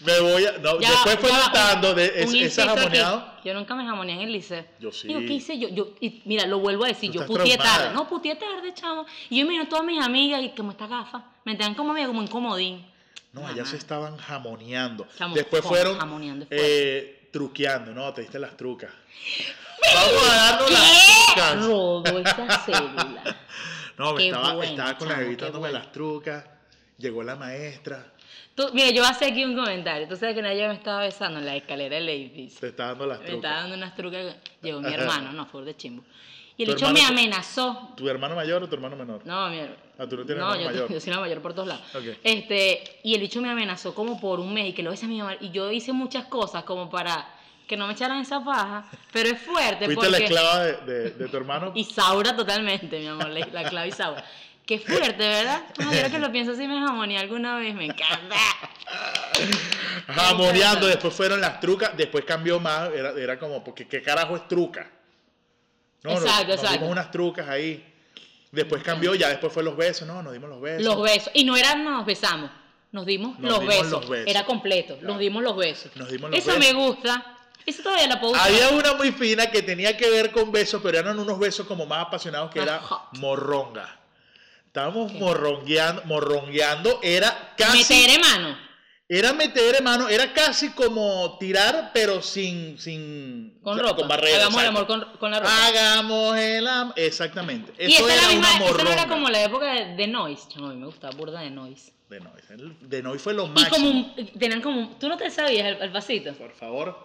Me 0.00 0.20
voy 0.20 0.46
a. 0.46 0.52
No, 0.58 0.80
ya 0.80 0.90
después 0.90 1.18
fue 1.20 1.32
notando 1.32 1.94
de 1.94 2.24
un 2.26 2.36
es- 2.36 2.52
ese 2.52 2.64
jamoneado. 2.66 3.32
Yo 3.44 3.54
nunca 3.54 3.74
me 3.74 3.84
jamoneé 3.84 4.14
en 4.16 4.20
el 4.22 4.32
liceo. 4.32 4.64
Yo 4.80 4.90
sí. 4.92 5.08
Digo, 5.08 5.20
¿qué 5.20 5.32
hice 5.34 5.58
yo? 5.58 5.68
yo 5.68 5.94
y 6.00 6.22
mira, 6.24 6.46
lo 6.46 6.58
vuelvo 6.60 6.84
a 6.84 6.88
decir, 6.88 7.10
Tú 7.12 7.18
yo 7.18 7.26
traumada. 7.26 7.56
tarde. 7.58 7.94
No, 7.94 8.08
putié 8.08 8.36
tarde, 8.36 8.72
chamo. 8.74 9.04
Y 9.30 9.40
yo 9.40 9.46
miro 9.46 9.64
a 9.64 9.68
todas 9.68 9.84
mis 9.84 10.02
amigas 10.02 10.42
y 10.42 10.50
como 10.50 10.70
esta 10.72 10.86
gafa, 10.86 11.24
me 11.44 11.54
tenían 11.54 11.74
como 11.74 11.92
amiga, 11.92 12.06
como 12.06 12.20
en 12.22 12.28
comodín. 12.28 12.86
No, 13.32 13.46
allá 13.46 13.64
se 13.64 13.76
estaban 13.76 14.16
jamoneando. 14.18 15.06
Chamo, 15.16 15.34
Después 15.34 15.64
fueron 15.64 15.98
jamoneando 15.98 16.46
eh, 16.50 17.28
truqueando, 17.32 17.92
¿no? 17.92 18.12
Te 18.12 18.22
diste 18.22 18.38
las 18.38 18.56
trucas. 18.56 18.90
Vamos 19.94 20.30
a 20.30 20.34
darnos 20.36 20.70
las 20.70 20.90
¿Qué? 21.06 21.12
trucas. 21.34 21.64
Robo 21.66 22.18
esa 22.18 22.58
célula. 22.60 23.36
No, 23.98 24.14
me 24.14 24.26
estaba, 24.26 24.54
bueno, 24.54 24.70
estaba 24.72 24.96
con 24.98 25.06
chamo, 25.08 25.20
dándome 25.22 25.58
bueno. 25.58 25.78
las 25.78 25.92
trucas. 25.92 26.44
Llegó 27.02 27.22
la 27.22 27.36
maestra. 27.36 28.06
Tú- 28.54 28.70
mira, 28.74 28.90
yo 28.90 29.04
hacer 29.04 29.32
aquí 29.32 29.44
un 29.44 29.54
comentario. 29.56 30.06
Tú 30.08 30.16
sabes 30.16 30.34
que 30.34 30.42
nadie 30.42 30.66
me 30.68 30.74
estaba 30.74 31.00
besando 31.02 31.38
en 31.40 31.46
la 31.46 31.56
escalera 31.56 31.96
del 31.96 32.08
edificio. 32.08 32.60
Te 32.60 32.68
estaba 32.68 32.90
dando 32.90 33.06
las 33.06 33.18
Me 33.20 33.24
estaba 33.24 33.40
trucas. 33.40 33.60
dando 33.62 33.76
unas 33.76 33.94
trucas. 33.96 34.36
Llegó 34.62 34.80
mi 34.80 34.92
hermano, 34.92 35.32
no, 35.32 35.46
fue 35.46 35.62
de 35.64 35.76
chimbo. 35.76 36.04
Y 36.56 36.64
el 36.64 36.68
¿Tu 36.68 36.74
hecho 36.76 36.86
hermano 36.86 37.06
me 37.14 37.20
amenazó. 37.20 37.88
¿Tu 37.96 38.08
hermano 38.08 38.34
mayor 38.36 38.62
o 38.62 38.68
tu 38.68 38.74
hermano 38.74 38.94
menor? 38.94 39.22
No, 39.26 39.48
mi 39.48 39.56
hermano. 39.58 39.76
Ah, 39.98 40.06
tú 40.06 40.16
no 40.18 40.24
tienes 40.26 40.44
no, 40.44 40.52
hermano 40.52 40.60
yo, 40.60 40.66
mayor. 40.66 40.92
yo 40.92 41.00
soy 41.00 41.12
la 41.14 41.20
mayor 41.20 41.40
por 41.40 41.54
todos 41.54 41.68
lados. 41.68 41.82
Este, 42.22 43.00
y 43.02 43.14
el 43.14 43.20
bicho 43.22 43.40
me 43.40 43.48
amenazó 43.50 43.94
como 43.94 44.20
por 44.20 44.38
un 44.38 44.52
mes 44.52 44.68
y 44.68 44.72
que 44.74 44.82
lo 44.82 44.90
besé 44.90 45.06
a 45.06 45.08
mi 45.08 45.18
mamá. 45.18 45.34
Y 45.40 45.50
yo 45.50 45.70
hice 45.72 45.92
muchas 45.94 46.26
cosas 46.26 46.64
como 46.64 46.90
para 46.90 47.26
que 47.66 47.76
no 47.78 47.86
me 47.86 47.94
echaran 47.94 48.20
esa 48.20 48.44
paja. 48.44 48.84
Pero 49.12 49.30
es 49.30 49.40
fuerte 49.40 49.86
Fuiste 49.86 49.94
porque. 49.94 50.10
la 50.10 50.18
esclava 50.18 50.64
de, 50.64 50.72
de- 50.92 51.10
de 51.12 51.28
tu 51.28 51.36
hermano. 51.38 51.72
Isaura 51.74 52.36
totalmente, 52.36 52.98
mi 53.00 53.06
amor, 53.06 53.30
la, 53.30 53.46
la 53.46 53.64
clave 53.70 53.88
Isaura. 53.88 54.22
Qué 54.66 54.78
fuerte, 54.78 55.16
¿verdad? 55.28 55.62
No, 55.78 55.92
yo 55.92 56.10
que 56.10 56.18
lo 56.18 56.30
pienso 56.30 56.54
si 56.54 56.66
me 56.68 56.78
jamoneé 56.78 57.18
alguna 57.18 57.56
vez, 57.56 57.74
me 57.74 57.86
encanta. 57.86 58.36
Jamoneando, 60.06 60.86
después 60.86 61.14
fueron 61.14 61.40
las 61.40 61.60
trucas, 61.60 61.96
después 61.96 62.24
cambió 62.24 62.60
más, 62.60 62.90
era, 62.92 63.10
era 63.10 63.38
como, 63.38 63.62
porque 63.64 63.86
¿qué 63.88 64.02
carajo 64.02 64.36
es 64.36 64.46
truca? 64.48 64.90
No, 66.02 66.12
nos- 66.14 66.22
Exacto, 66.22 66.46
nos, 66.48 66.54
exacto. 66.56 66.72
dimos 66.78 66.90
unas 66.90 67.10
trucas 67.10 67.48
ahí. 67.48 67.88
Después 68.50 68.82
cambió, 68.82 69.14
ya 69.14 69.28
después 69.30 69.52
fue 69.52 69.62
los 69.62 69.76
besos, 69.76 70.06
no, 70.06 70.22
nos 70.22 70.32
dimos 70.32 70.50
los 70.50 70.60
besos. 70.60 70.82
Los 70.84 71.02
besos. 71.02 71.30
Y 71.34 71.44
no 71.44 71.56
era 71.56 71.74
nos 71.74 72.04
besamos, 72.04 72.50
nos 72.92 73.06
dimos, 73.06 73.38
Nos 73.38 73.50
los, 73.50 73.60
dimos 73.60 73.74
besos. 73.76 73.90
los 73.92 74.08
besos. 74.10 74.26
Era 74.30 74.44
completo, 74.44 74.94
Claro. 74.98 75.08
nos 75.14 75.18
dimos 75.18 75.42
los 75.42 75.56
besos. 75.56 75.96
Nos 75.96 76.10
dimos 76.10 76.30
los 76.30 76.38
Eso 76.38 76.54
besos. 76.58 76.64
me 76.64 76.72
gusta. 76.74 77.38
Eso 77.64 77.82
todavía 77.82 78.08
la 78.08 78.20
puedo 78.20 78.34
usar. 78.34 78.48
Había 78.48 78.68
una 78.70 78.94
muy 78.94 79.12
fina 79.12 79.46
que 79.50 79.62
tenía 79.62 79.96
que 79.96 80.10
ver 80.10 80.32
con 80.32 80.50
besos, 80.52 80.82
pero 80.82 80.98
eran 80.98 81.18
unos 81.18 81.38
besos 81.38 81.66
como 81.66 81.86
más 81.86 82.06
apasionados 82.06 82.50
que 82.50 82.60
era 82.60 82.78
hot. 82.80 83.18
morronga. 83.18 83.98
Estábamos 84.72 85.12
morrongueando, 85.12 86.02
morrongueando, 86.06 86.98
era 87.02 87.52
casi... 87.58 87.92
Meter 87.92 88.18
mano. 88.20 88.56
Era 89.06 89.34
meter 89.34 89.74
hermano, 89.74 90.08
era 90.08 90.32
casi 90.32 90.70
como 90.70 91.36
tirar, 91.38 91.90
pero 91.92 92.22
sin... 92.22 92.78
sin 92.78 93.60
Con 93.62 93.78
ropa. 93.78 93.96
Con 93.96 94.08
barrera. 94.08 94.36
Hagamos 94.38 94.62
el 94.62 94.68
amor 94.68 94.86
con, 94.86 95.04
con 95.20 95.30
la 95.30 95.40
ropa. 95.40 95.66
Hagamos 95.66 96.38
el 96.38 96.66
amor. 96.66 96.94
Exactamente. 96.96 97.70
y 97.78 97.92
Eso 97.92 98.06
esa, 98.08 98.14
era 98.14 98.22
la 98.22 98.28
misma, 98.28 98.48
una 98.56 98.64
esa 98.70 98.84
no 98.84 98.90
era 98.92 99.08
como 99.08 99.28
la 99.28 99.42
época 99.44 99.74
de, 99.74 99.94
de 99.94 100.06
Noise. 100.06 100.48
Chamo, 100.48 100.68
a 100.68 100.70
mí 100.70 100.76
me 100.76 100.86
gustaba 100.86 101.14
burda 101.18 101.40
de 101.42 101.50
Noise. 101.50 101.92
De 102.08 102.20
Noise. 102.20 102.54
El- 102.54 102.88
De 102.88 103.02
Noise 103.02 103.22
fue 103.22 103.34
lo 103.34 103.44
Y 103.44 103.48
máximo. 103.50 103.76
como 103.76 103.90
un, 103.90 104.38
tenían 104.38 104.62
como 104.62 104.96
tú 104.98 105.06
no 105.06 105.18
te 105.18 105.30
sabías 105.30 105.66
el, 105.66 105.82
el 105.82 105.92
pasito. 105.92 106.32
Por 106.32 106.54
favor, 106.54 106.98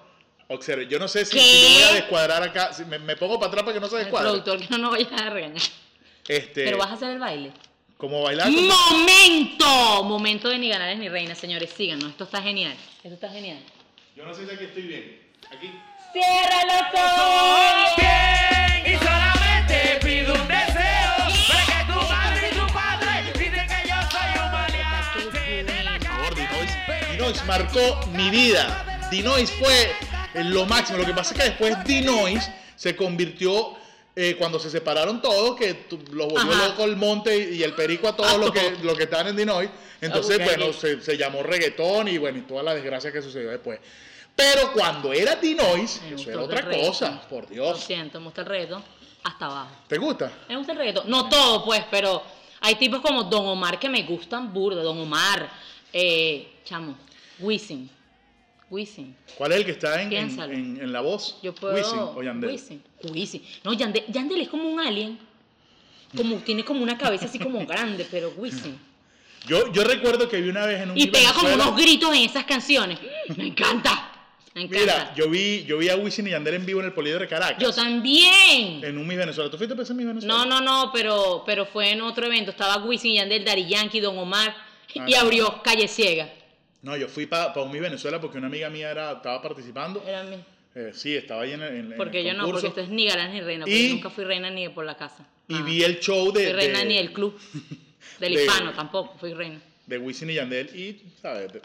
observe. 0.47 0.87
Yo 0.87 0.99
no 0.99 1.09
sé 1.09 1.25
si, 1.25 1.37
si 1.37 1.63
yo 1.73 1.73
voy 1.73 1.83
a 1.83 1.93
descuadrar 1.95 2.43
acá. 2.43 2.71
Si 2.71 2.85
me, 2.85 2.97
me 2.97 3.17
pongo 3.17 3.37
para 3.37 3.47
atrás 3.49 3.63
para 3.65 3.73
que 3.73 3.81
no 3.81 3.89
se 3.89 3.97
El 3.97 4.03
descuadre. 4.03 4.29
productor 4.29 4.59
que 4.59 4.67
no 4.69 4.77
nos 4.77 4.91
vaya 4.91 5.09
a 5.17 5.29
regañar. 5.31 5.61
Este, 6.27 6.63
Pero 6.65 6.77
vas 6.77 6.89
a 6.89 6.93
hacer 6.93 7.11
el 7.11 7.19
baile. 7.19 7.51
como 7.97 8.21
bailar. 8.23 8.47
como- 8.47 8.61
¡Momento! 8.91 10.03
Momento 10.03 10.49
de 10.49 10.57
ni 10.59 10.69
ganar 10.69 10.95
ni 10.97 11.09
reinas, 11.09 11.37
señores. 11.37 11.71
Síganos. 11.75 12.09
Esto 12.11 12.25
está 12.25 12.41
genial. 12.41 12.75
Esto 13.03 13.13
está 13.15 13.29
genial. 13.29 13.59
Yo 14.15 14.25
no 14.25 14.33
sé 14.33 14.45
si 14.47 14.53
aquí 14.53 14.65
estoy 14.65 14.83
bien. 14.83 15.21
Aquí. 15.55 15.71
Cierra 16.13 16.63
los 16.65 17.01
ojos. 17.01 17.95
bien 17.97 18.93
y 18.93 18.97
solamente 18.97 19.99
pido 20.03 20.33
un 20.33 20.47
deseo 20.47 21.13
para 21.47 21.65
que 21.65 21.93
tu 21.93 21.99
madre 22.13 22.49
y 22.51 22.55
tu 22.55 22.73
padre 22.73 23.23
dicen 23.33 23.67
que 23.67 23.87
yo 23.87 23.95
soy 24.11 24.43
un 24.43 24.51
maleante 24.51 25.63
de 25.63 25.83
la 25.83 25.99
Por 25.99 26.37
favor, 26.37 27.11
Dinois. 27.11 27.45
Marcó 27.45 27.99
mi 28.13 28.29
vida. 28.29 28.85
Dinois 29.11 29.51
fue 29.51 29.91
lo 30.35 30.65
máximo. 30.65 30.97
Lo 30.99 31.05
que 31.05 31.13
pasa 31.13 31.33
es 31.33 31.39
que 31.39 31.45
después 31.49 31.83
Dinois 31.85 32.49
se 32.75 32.95
convirtió, 32.95 33.76
eh, 34.19 34.35
cuando 34.35 34.57
se 34.59 34.71
separaron 34.71 35.21
todos, 35.21 35.55
que 35.55 35.75
tu- 35.75 35.99
los 36.11 36.27
volvió 36.27 36.51
Ajá. 36.53 36.69
loco 36.69 36.83
el 36.85 36.95
monte 36.95 37.37
y 37.53 37.61
el 37.61 37.73
perico 37.73 38.07
a 38.07 38.15
todos 38.15 38.37
los 38.39 38.51
que, 38.51 38.71
los 38.81 38.97
que 38.97 39.03
estaban 39.03 39.27
en 39.27 39.35
Dinois. 39.35 39.69
Entonces, 40.01 40.43
bueno, 40.43 40.73
se, 40.73 41.01
se 41.01 41.15
llamó 41.17 41.43
reggaetón 41.43 42.07
y 42.07 42.17
bueno, 42.17 42.39
y 42.39 42.41
toda 42.41 42.63
la 42.63 42.73
desgracia 42.73 43.11
que 43.11 43.21
sucedió 43.21 43.49
después. 43.51 43.79
Pero 44.35 44.73
cuando 44.73 45.13
era 45.13 45.35
Dinois, 45.35 46.01
eso 46.11 46.31
era 46.31 46.41
otra 46.41 46.67
cosa, 46.67 47.21
por 47.29 47.43
Lo 47.43 47.49
Dios. 47.49 47.79
siento, 47.83 48.19
me 48.19 48.25
gusta 48.25 48.41
el 48.41 48.47
reggaetón 48.47 48.83
hasta 49.23 49.45
abajo. 49.45 49.71
¿Te 49.87 49.97
gusta? 49.99 50.31
Me 50.49 50.57
gusta 50.57 50.71
el 50.71 50.77
reggaetón. 50.79 51.09
No 51.09 51.29
todo, 51.29 51.63
pues, 51.63 51.83
pero 51.91 52.23
hay 52.61 52.73
tipos 52.75 53.01
como 53.01 53.23
Don 53.25 53.45
Omar 53.45 53.79
que 53.79 53.87
me 53.89 54.01
gustan 54.01 54.51
burda. 54.51 54.81
Don 54.81 54.97
Omar, 54.99 55.47
eh, 55.93 56.53
chamo, 56.65 56.97
Wisin. 57.39 57.87
Wisin. 58.69 59.15
¿Cuál 59.37 59.51
es 59.53 59.57
el 59.59 59.65
que 59.65 59.71
está 59.71 60.01
en, 60.01 60.11
en, 60.11 60.39
en- 60.39 60.79
en 60.81 60.91
la 60.91 61.01
voz? 61.01 61.37
Yo 61.41 61.53
puedo. 61.55 61.73
Wisin 61.75 61.99
o 61.99 62.21
Yandel. 62.21 62.51
Wisin. 62.51 62.83
Wisin. 63.11 63.43
No, 63.63 63.73
Yandel, 63.73 64.03
Yandel 64.09 64.41
es 64.41 64.49
como 64.49 64.69
un 64.69 64.79
alien. 64.79 65.17
Como, 66.15 66.37
tiene 66.37 66.63
como 66.65 66.81
una 66.83 66.97
cabeza 66.97 67.25
así 67.25 67.37
como 67.39 67.65
grande, 67.65 68.05
pero 68.09 68.33
Wisin. 68.37 68.77
Yo, 69.47 69.71
yo 69.71 69.83
recuerdo 69.83 70.27
que 70.27 70.41
vi 70.41 70.49
una 70.49 70.65
vez 70.65 70.81
en 70.81 70.91
un 70.91 70.97
Y 70.97 71.07
pega 71.07 71.31
como 71.33 71.53
unos 71.53 71.75
gritos 71.77 72.09
en 72.13 72.23
esas 72.23 72.43
canciones. 72.45 72.99
Me 73.37 73.47
encanta. 73.47 74.11
Me 74.53 74.63
encanta. 74.63 74.79
Mira, 74.81 75.13
yo 75.15 75.29
vi, 75.29 75.63
yo 75.65 75.77
vi 75.77 75.87
a 75.89 75.95
Wisin 75.95 76.27
y 76.27 76.31
Yandel 76.31 76.55
en 76.55 76.65
vivo 76.65 76.79
en 76.81 76.87
el 76.87 76.93
Poliedro 76.93 77.21
de 77.21 77.27
Caracas. 77.27 77.61
Yo 77.61 77.71
también. 77.71 78.83
En 78.83 78.97
un 78.97 79.07
Miss 79.07 79.17
Venezuela. 79.17 79.49
¿Tú 79.49 79.57
fuiste 79.57 79.73
a 79.77 79.81
ese 79.81 79.93
Miss 79.93 80.07
Venezuela? 80.07 80.33
No, 80.33 80.45
no, 80.45 80.61
no, 80.61 80.91
pero, 80.91 81.43
pero 81.45 81.65
fue 81.65 81.91
en 81.91 82.01
otro 82.01 82.25
evento. 82.25 82.51
Estaba 82.51 82.83
Wisin, 82.83 83.13
Yandel, 83.13 83.45
Dari 83.45 83.67
Yankee, 83.67 83.99
Don 83.99 84.17
Omar 84.17 84.53
y 84.93 85.13
Ah. 85.13 85.21
abrió 85.21 85.61
Calle 85.63 85.87
Ciega. 85.87 86.29
No, 86.81 86.95
yo 86.95 87.07
fui 87.07 87.25
para 87.25 87.53
un 87.61 87.71
Miss 87.71 87.81
Venezuela 87.81 88.21
porque 88.21 88.37
una 88.37 88.47
amiga 88.47 88.69
mía 88.69 88.91
era, 88.91 89.11
estaba 89.13 89.41
participando. 89.41 90.03
Era 90.07 90.23
mi- 90.23 90.37
Eh, 90.75 90.91
sí, 90.93 91.15
estaba 91.15 91.41
ahí 91.41 91.53
en, 91.53 91.61
el- 91.63 91.75
en, 91.75 91.91
en 91.93 91.97
Porque 91.97 92.19
el 92.19 92.27
yo 92.27 92.33
no, 92.35 92.45
porque 92.45 92.67
esto 92.67 92.81
es 92.81 92.89
ni 92.89 93.07
galán 93.07 93.33
ni 93.33 93.41
reina. 93.41 93.65
Porque 93.65 93.75
Y- 93.79 93.87
yo 93.89 93.95
nunca 93.95 94.09
fui 94.11 94.23
reina 94.25 94.49
ni 94.51 94.69
por 94.69 94.85
la 94.85 94.95
casa. 94.95 95.25
Y 95.47 95.59
vi 95.63 95.83
el 95.83 95.99
show 95.99 96.31
de, 96.31 96.43
Fui 96.45 96.53
reina 96.53 96.79
de, 96.79 96.85
ni 96.85 96.97
del 96.97 97.11
club. 97.13 97.35
Del 98.19 98.33
de- 98.35 98.43
hispano 98.45 98.73
tampoco, 98.73 99.15
fui 99.19 99.33
reina. 99.33 99.59
de 99.87 99.97
Wisin 99.97 100.29
y 100.29 100.35
Yandel 100.35 100.67
y, 100.75 101.01
¿sabes? 101.21 101.51
De- 101.53 101.61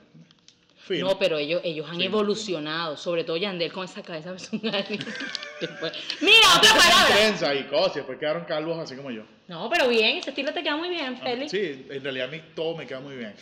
fino. 0.78 1.08
No, 1.08 1.18
pero 1.18 1.36
ellos, 1.38 1.60
ellos 1.64 1.86
han 1.90 2.00
evolucionado. 2.00 2.96
Sobre 2.96 3.24
todo 3.24 3.36
Yandel 3.36 3.70
con 3.72 3.84
esa 3.84 4.02
cabeza. 4.02 4.34
Mira, 4.52 6.48
otra 6.56 6.70
palabra. 6.76 7.14
trenza 7.14 7.54
y 7.54 7.64
cosas, 7.64 7.96
después 7.96 8.18
quedaron 8.18 8.44
calvos 8.44 8.78
así 8.78 8.96
como 8.96 9.10
yo. 9.10 9.22
No, 9.48 9.68
pero 9.70 9.88
bien, 9.88 10.16
ese 10.18 10.30
estilo 10.30 10.52
te 10.52 10.62
queda 10.62 10.76
muy 10.76 10.88
bien, 10.88 11.18
Félix. 11.18 11.50
Sí, 11.50 11.86
en 11.90 12.02
realidad 12.02 12.28
a 12.28 12.30
mí 12.30 12.40
todo 12.54 12.76
me 12.76 12.86
queda 12.86 13.00
muy 13.00 13.16
bien. 13.16 13.34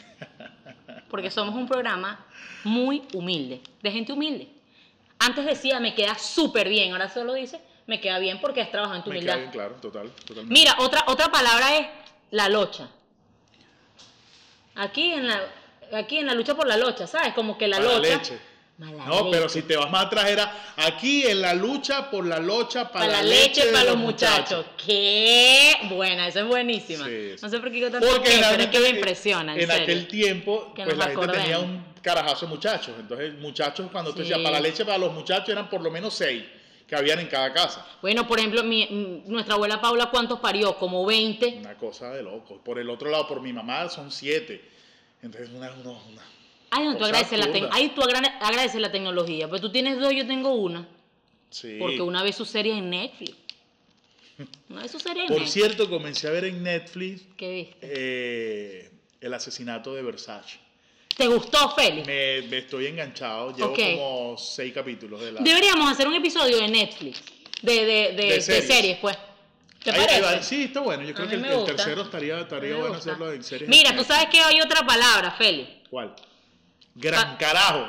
Porque 1.11 1.31
somos 1.31 1.55
un 1.55 1.66
programa 1.66 2.25
muy 2.64 3.03
humilde, 3.12 3.61
de 3.83 3.90
gente 3.90 4.12
humilde. 4.12 4.49
Antes 5.18 5.44
decía, 5.44 5.81
me 5.81 5.94
queda 5.94 6.16
súper 6.18 6.68
bien, 6.68 6.92
ahora 6.92 7.09
solo 7.11 7.35
dice, 7.35 7.61
me 7.87 8.01
queda 8.01 8.18
bien 8.18 8.40
porque 8.40 8.61
has 8.62 8.70
trabajado 8.70 8.96
en 8.99 9.05
tu 9.05 9.11
Me 9.11 9.16
humildad. 9.16 9.35
queda 9.35 9.40
bien 9.42 9.53
claro, 9.53 9.75
total, 9.77 10.11
totalmente. 10.27 10.53
Mira, 10.55 10.77
otra, 10.79 11.05
otra 11.09 11.31
palabra 11.31 11.77
es 11.77 11.87
la 12.31 12.49
locha. 12.49 12.88
Aquí 14.77 15.12
en 15.12 15.27
la, 15.29 15.42
aquí 15.92 16.18
en 16.18 16.27
la 16.27 16.35
lucha 16.35 16.55
por 16.55 16.66
la 16.66 16.77
locha, 16.77 17.07
¿sabes? 17.07 17.35
Como 17.35 17.59
que 17.59 17.68
la 17.68 17.79
Mala 17.81 17.99
locha. 17.99 18.16
leche. 18.16 18.38
Mala 18.81 19.05
No, 19.05 19.31
pero 19.31 19.43
leche. 19.45 19.61
si 19.61 19.62
te 19.62 19.77
vas 19.77 19.90
más 19.90 20.07
atrás 20.07 20.27
era 20.31 20.73
aquí 20.77 21.25
en 21.27 21.43
la 21.43 21.53
lucha 21.53 22.11
por 22.11 22.27
la 22.27 22.38
locha 22.38 22.90
para, 22.90 23.07
Para 23.07 23.23
la 23.23 23.29
leche, 23.29 23.66
para 23.66 23.85
los 23.85 23.97
muchachos. 23.99 24.64
¡Qué 24.85 25.77
buena! 25.90 26.27
Esa 26.27 26.40
es 26.40 26.47
buenísima. 26.47 27.05
Sí, 27.05 27.33
sí. 27.37 27.43
No 27.43 27.49
sé 27.51 27.59
por 27.61 27.69
qué 27.69 27.75
digo 27.77 27.90
tanto 27.90 28.07
Porque 28.09 28.23
que, 28.23 28.29
pero 28.31 28.40
es 28.40 28.47
realmente 28.49 28.79
que 28.79 28.83
me 28.83 28.88
impresiona, 28.99 29.53
en, 29.55 29.61
en 29.61 29.66
serio. 29.66 29.83
aquel 29.83 30.09
tiempo, 30.09 30.73
pues 30.75 30.97
la 30.97 31.09
gente 31.09 31.29
tenía 31.29 31.59
un 31.59 31.85
carajazo 32.03 32.47
de 32.47 32.53
muchachos. 32.55 32.95
Entonces, 32.99 33.35
muchachos, 33.35 33.87
cuando 33.93 34.11
usted 34.12 34.23
Sí. 34.25 34.31
decía 34.31 34.43
para 34.43 34.57
la 34.57 34.61
leche, 34.66 34.85
para 34.87 34.97
los 34.99 35.12
muchachos, 35.12 35.51
eran 35.51 35.69
por 35.69 35.83
lo 35.83 35.90
menos 35.90 36.14
seis 36.14 36.43
que 36.88 36.97
habían 36.97 37.19
en 37.21 37.27
cada 37.29 37.53
casa. 37.53 37.87
Bueno, 38.01 38.27
por 38.27 38.38
ejemplo, 38.38 38.64
mi- 38.64 39.23
nuestra 39.27 39.55
abuela 39.57 39.81
Paula, 39.81 40.07
¿cuántos 40.11 40.40
parió? 40.40 40.75
Como 40.77 41.05
20. 41.05 41.59
Una 41.61 41.75
cosa 41.77 42.11
de 42.12 42.23
loco. 42.23 42.59
Por 42.64 42.79
el 42.79 42.88
otro 42.88 43.11
lado, 43.11 43.29
por 43.29 43.43
mi 43.43 43.53
mamá, 43.53 43.88
son 43.90 44.11
siete. 44.11 44.61
Entonces, 45.23 45.51
una, 45.55 45.71
una, 45.73 45.90
una- 45.90 46.23
Ay, 46.70 46.85
no, 46.85 46.96
tú 46.96 47.04
agradeces 47.04 47.38
la, 47.38 47.46
absurda. 47.46 47.68
Ay, 47.72 47.88
tú 47.94 48.02
agra- 48.02 48.38
agradeces 48.40 48.80
la 48.80 48.92
tecnología. 48.92 49.48
Pero 49.48 49.61
tú 49.61 49.72
tienes 49.72 49.98
dos, 49.98 50.12
yo 50.14 50.26
tengo 50.26 50.52
una. 50.54 50.87
Sí. 51.50 51.76
Porque 51.78 52.00
una 52.00 52.22
vez 52.22 52.37
su 52.37 52.44
serie 52.44 52.76
en 52.78 52.90
Netflix. 52.90 53.35
Una 54.70 54.83
vez 54.83 54.90
su 54.90 54.98
serie 55.00 55.22
en 55.22 55.28
Por 55.28 55.38
Netflix. 55.38 55.52
cierto, 55.52 55.90
comencé 55.90 56.26
a 56.28 56.30
ver 56.30 56.44
en 56.46 56.62
Netflix 56.62 57.22
¿Qué 57.37 57.50
viste? 57.52 57.76
eh, 57.83 58.90
el 59.20 59.35
asesinato 59.35 59.94
de 59.94 60.02
Versace. 60.02 60.59
¿Te 61.16 61.26
gustó, 61.26 61.70
Félix? 61.74 62.06
Me, 62.06 62.42
me 62.48 62.59
estoy 62.59 62.87
enganchado. 62.87 63.54
Llevo 63.54 63.74
como 63.74 64.38
seis 64.38 64.72
capítulos 64.72 65.20
de 65.20 65.33
la. 65.33 65.40
Deberíamos 65.42 65.90
hacer 65.90 66.09
un 66.09 66.14
episodio 66.14 66.56
de 66.59 66.68
Netflix. 66.68 67.20
De, 67.61 67.85
de, 67.85 68.12
de, 68.12 68.40
series. 68.40 68.66
series. 68.66 68.96
pues. 68.98 69.18
¿Te 69.85 69.90
Ahí- 69.90 69.98
ahí 70.00 70.06
parece? 70.06 70.20
va. 70.22 70.42
Sí, 70.42 70.62
está 70.64 70.80
bueno. 70.80 71.02
Yo 71.02 71.12
creo 71.14 71.28
que 71.28 71.35
el, 71.35 71.64
tercero 71.66 72.02
estaría, 72.02 72.40
estaría 72.40 72.74
bueno 72.76 72.94
gusta. 72.94 73.11
hacerlo 73.11 73.33
en 73.35 73.42
series. 73.44 73.68
Mira, 73.68 73.94
tú 73.94 74.04
sabes 74.04 74.28
que 74.30 74.38
hay 74.40 74.61
otra 74.62 74.87
palabra, 74.87 75.33
Félix. 75.33 75.68
¿Cuál? 75.90 76.14
Gran 77.01 77.29
Ah. 77.35 77.39
carajo. 77.39 77.89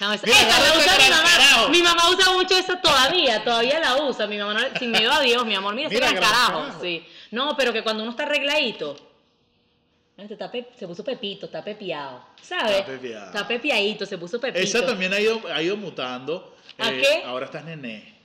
No, 0.00 0.12
esa, 0.12 0.26
Mira, 0.26 0.38
esa 0.40 0.48
la 0.58 0.64
dale, 0.66 0.78
usa 0.78 0.96
mi 0.98 1.10
mamá. 1.10 1.22
carajo. 1.30 1.68
Mi 1.70 1.82
mamá 1.82 2.10
usa 2.10 2.32
mucho 2.32 2.56
esa 2.58 2.80
todavía, 2.80 3.42
todavía 3.42 3.80
la 3.80 3.96
usa. 3.96 4.26
Mi 4.26 4.36
mamá, 4.38 4.52
no- 4.54 4.78
sin 4.78 4.90
miedo 4.90 5.10
a 5.10 5.20
Dios, 5.20 5.44
mi 5.46 5.54
amor, 5.54 5.74
mira, 5.74 5.88
ese 5.88 5.96
gran 5.96 6.14
gran 6.14 6.24
carajo. 6.30 6.60
carajo. 6.60 6.80
Sí. 6.82 7.06
No, 7.30 7.56
pero 7.56 7.72
que 7.72 7.82
cuando 7.82 8.02
uno 8.02 8.10
está 8.12 8.24
arregladito, 8.24 8.94
este 10.18 10.34
está 10.34 10.50
pe- 10.50 10.68
se 10.78 10.86
puso 10.86 11.02
pepito, 11.02 11.46
está 11.46 11.62
pepiado, 11.64 12.24
¿sabes? 12.42 12.76
Está 12.78 12.86
pepiado. 12.92 13.26
Está 13.26 13.48
pepiadito, 13.48 14.04
se 14.06 14.18
puso 14.18 14.38
pepito. 14.40 14.62
Esa 14.62 14.84
también 14.84 15.12
ha 15.14 15.20
ido, 15.20 15.40
ha 15.52 15.62
ido 15.62 15.76
mutando. 15.76 16.56
¿A 16.78 16.90
Eh, 16.90 17.00
qué? 17.00 17.22
Ahora 17.24 17.46
estás 17.46 17.64
nené. 17.64 18.16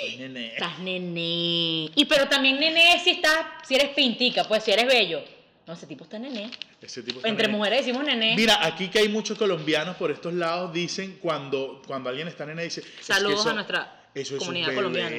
Soy 0.00 0.16
nené. 0.16 0.54
Estás 0.54 0.78
nené. 0.80 1.90
Y 1.94 2.04
pero 2.08 2.26
también 2.26 2.58
nené 2.58 2.98
si 3.04 3.10
estás, 3.10 3.36
si 3.66 3.74
eres 3.74 3.90
pintica, 3.90 4.44
pues 4.44 4.64
si 4.64 4.70
eres 4.72 4.86
bello. 4.86 5.22
No, 5.66 5.74
ese 5.74 5.86
tipo 5.86 6.04
está 6.04 6.18
nené. 6.18 6.50
Ese 6.82 7.02
tipo 7.02 7.18
está 7.18 7.28
Entre 7.28 7.46
mujeres 7.48 7.78
decimos 7.86 8.04
nené. 8.04 8.34
Mira, 8.36 8.64
aquí 8.66 8.88
que 8.88 8.98
hay 8.98 9.08
muchos 9.08 9.38
colombianos 9.38 9.96
por 9.96 10.10
estos 10.10 10.34
lados, 10.34 10.72
dicen 10.72 11.18
cuando, 11.20 11.80
cuando 11.86 12.08
alguien 12.10 12.26
está 12.28 12.44
nene, 12.44 12.64
dice. 12.64 12.80
es 12.80 12.86
que 12.86 13.04
Saludos 13.04 13.40
eso- 13.40 13.50
a 13.50 13.54
nuestra 13.54 14.06
eso 14.14 14.34
es 14.34 14.38
comunidad 14.40 14.68
un 14.68 14.74
bebé, 14.74 14.82
colombiana. 14.82 15.16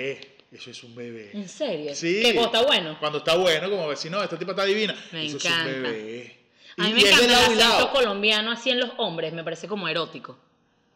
Eso 0.52 0.70
es 0.70 0.84
un 0.84 0.94
bebé. 0.94 1.32
¿En 1.34 1.50
serio? 1.50 1.96
Sí. 1.96 2.22
Que 2.22 2.36
cuando 2.36 2.58
está 2.58 2.68
bueno. 2.68 2.98
Cuando 3.00 3.18
está 3.20 3.36
bueno, 3.36 3.70
como 3.70 3.88
vecino, 3.88 4.22
esta 4.22 4.38
tipa 4.38 4.52
está 4.52 4.66
divina. 4.66 4.94
Me 5.12 5.26
eso 5.26 5.38
encanta. 5.38 5.70
es 5.72 5.76
un 5.78 5.84
bebé. 5.84 6.38
A 6.78 6.84
mí 6.84 6.90
Y- 6.90 6.94
me 6.94 7.00
es 7.00 7.06
encanta 7.06 7.26
el 7.26 7.34
acento 7.34 7.60
lado. 7.60 7.92
colombiano 7.92 8.52
así 8.52 8.70
en 8.70 8.80
los 8.80 8.92
hombres, 8.98 9.34
me 9.34 9.44
parece 9.44 9.68
como 9.68 9.88
erótico. 9.88 10.38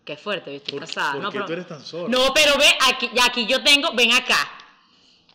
Qué 0.06 0.16
fuerte, 0.16 0.52
¿viste? 0.52 0.72
¿Por- 0.72 0.82
casada. 0.82 1.14
por 1.14 1.22
no, 1.22 1.30
qué 1.32 1.36
pero, 1.38 1.46
tú 1.48 1.54
eres 1.54 1.68
tan 1.68 1.82
zorra? 1.82 2.08
No, 2.10 2.34
pero 2.34 2.54
ve, 2.58 2.66
aquí, 2.88 3.10
aquí 3.22 3.46
yo 3.48 3.64
tengo, 3.64 3.92
ven 3.94 4.12
acá. 4.14 4.57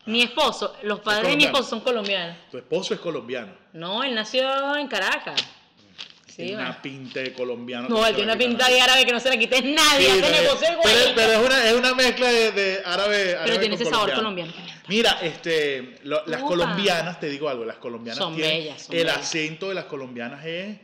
Mi 0.07 0.23
esposo, 0.23 0.75
los 0.83 1.01
padres 1.01 1.29
de 1.31 1.37
mi 1.37 1.45
esposo 1.45 1.71
son 1.71 1.81
colombianos. 1.81 2.37
Tu 2.51 2.59
esposo 2.59 2.95
es 2.95 3.01
colombiano. 3.01 3.53
No, 3.73 4.03
él 4.03 4.15
nació 4.15 4.77
en 4.77 4.89
Caracas. 4.89 5.41
Sí, 6.27 6.37
Tiene 6.37 6.53
bueno. 6.55 6.71
una 6.71 6.83
pinta 6.83 7.21
de 7.21 7.33
colombiano. 7.35 7.89
No, 7.91 8.07
él 8.07 8.15
tiene 8.15 8.33
una 8.33 8.39
pinta 8.39 8.67
de 8.69 8.81
árabe 8.81 9.05
que 9.05 9.13
no 9.13 9.21
se 9.21 9.29
la 9.29 9.37
quite 9.37 9.61
nadie. 9.63 10.07
Sí, 10.11 10.19
pero- 10.23 10.43
negocio 10.43 10.69
el 10.69 10.77
pero, 10.83 11.01
güey. 11.03 11.15
pero 11.15 11.33
es, 11.33 11.47
una, 11.47 11.65
es 11.69 11.75
una 11.75 11.95
mezcla 11.95 12.29
de, 12.33 12.53
de 12.53 12.83
árabe, 12.87 13.37
árabe 13.37 13.59
tiene 13.59 13.75
ese 13.75 13.85
sabor 13.85 14.13
colombiano. 14.15 14.51
Mira, 14.89 15.19
este, 15.23 15.99
lo- 16.05 16.25
las 16.27 16.41
Upa. 16.41 16.49
colombianas, 16.49 17.21
te 17.21 17.29
digo 17.29 17.49
algo, 17.51 17.65
las 17.67 17.77
colombianas 17.77 18.19
Son 18.19 18.35
tienen, 18.35 18.59
bellas, 18.65 18.83
son 18.83 18.97
el 18.97 19.05
bellas. 19.05 19.19
acento 19.19 19.69
de 19.69 19.75
las 19.75 19.85
colombianas 19.85 20.45
es, 20.47 20.79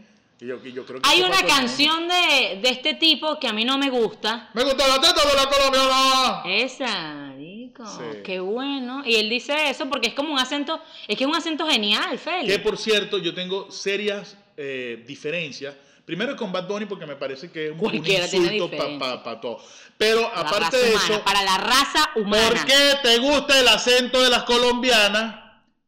yo, 0.47 0.63
yo 0.63 0.87
creo 0.87 1.01
que 1.01 1.09
Hay 1.09 1.23
una 1.23 1.43
canción 1.43 2.07
de, 2.07 2.61
de 2.63 2.69
este 2.69 2.95
tipo 2.95 3.39
que 3.41 3.49
a 3.49 3.53
mí 3.53 3.65
no 3.65 3.77
me 3.77 3.91
gusta. 3.91 4.51
Me 4.55 4.63
gusta 4.63 4.87
la 4.87 5.01
teta 5.01 5.29
de 5.29 5.35
la 5.35 5.49
colombiana. 5.49 6.43
Esa, 6.47 7.33
rico. 7.37 7.85
Sí. 7.87 8.23
Qué 8.25 8.39
bueno. 8.39 9.03
Y 9.05 9.17
él 9.17 9.29
dice 9.29 9.69
eso 9.69 9.89
porque 9.89 10.09
es 10.09 10.15
como 10.15 10.33
un 10.33 10.39
acento, 10.39 10.81
es 11.09 11.17
que 11.17 11.25
es 11.25 11.29
un 11.29 11.35
acento 11.35 11.67
genial, 11.67 12.19
Félix. 12.19 12.53
Que 12.53 12.59
por 12.61 12.79
cierto, 12.79 13.19
yo 13.19 13.35
tengo 13.35 13.71
serias 13.71 14.37
eh, 14.57 15.03
diferencias. 15.07 15.75
Primero 16.05 16.37
con 16.37 16.53
Bad 16.53 16.67
Bunny 16.69 16.87
porque 16.87 17.05
me 17.05 17.17
parece 17.17 17.51
que 17.51 17.67
es 17.67 17.73
un, 17.73 17.79
Cualquiera 17.79 18.25
insulto 18.25 18.71
para 18.71 18.89
diferencia. 18.89 19.41
todo. 19.41 19.61
Pero 19.99 20.23
La 20.23 20.41
aparte 20.41 20.77
de 20.79 20.91
humana, 20.93 21.05
eso, 21.05 21.25
para 21.25 21.43
la 21.43 21.59
raza 21.59 22.11
humana. 22.17 22.49
¿por 22.49 22.65
qué 22.65 22.95
te 23.03 23.19
gusta 23.19 23.61
el 23.61 23.69
acento 23.69 24.23
de 24.23 24.31
las 24.31 24.45
colombianas 24.45 25.35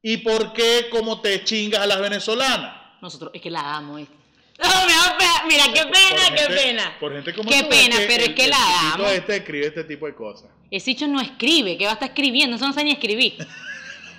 y 0.03 0.19
por 0.19 0.53
qué 0.53 0.89
como 0.91 1.21
te 1.21 1.43
chingas 1.45 1.81
a 1.81 1.87
las 1.87 2.01
venezolanas? 2.01 2.77
Nosotros, 3.01 3.31
es 3.33 3.41
que 3.41 3.51
la 3.51 3.77
amo, 3.77 3.95
¿viste? 3.95 4.20
No, 4.63 4.87
me 4.87 4.93
da 4.93 5.17
pena. 5.19 5.33
Mira, 5.49 5.65
qué 5.73 5.83
Por 5.83 5.91
pena, 5.93 6.23
qué 6.35 6.37
gente- 6.43 6.55
pena. 6.55 6.97
Por 7.01 7.13
gente 7.15 7.35
como 7.35 7.51
Qué 7.51 7.63
tú, 7.63 7.69
pena, 7.71 7.97
que 7.99 8.07
pero 8.07 8.23
es 8.23 8.29
el- 8.29 8.35
que 8.35 8.45
el 8.45 8.51
la 8.51 8.93
amo. 8.95 9.07
este 9.07 9.37
escribe 9.37 9.67
este 9.67 9.85
tipo 9.85 10.07
de 10.07 10.15
cosas. 10.15 10.51
Ese 10.71 10.91
hecho 10.93 11.09
no 11.09 11.21
escribe, 11.21 11.77
que 11.79 11.85
va 11.85 11.91
a 11.93 11.95
estar 11.95 12.09
escribiendo, 12.09 12.57
eso 12.57 12.67
no 12.67 12.73
sabe 12.73 12.85
ni 12.85 12.93
escribir. 12.93 13.37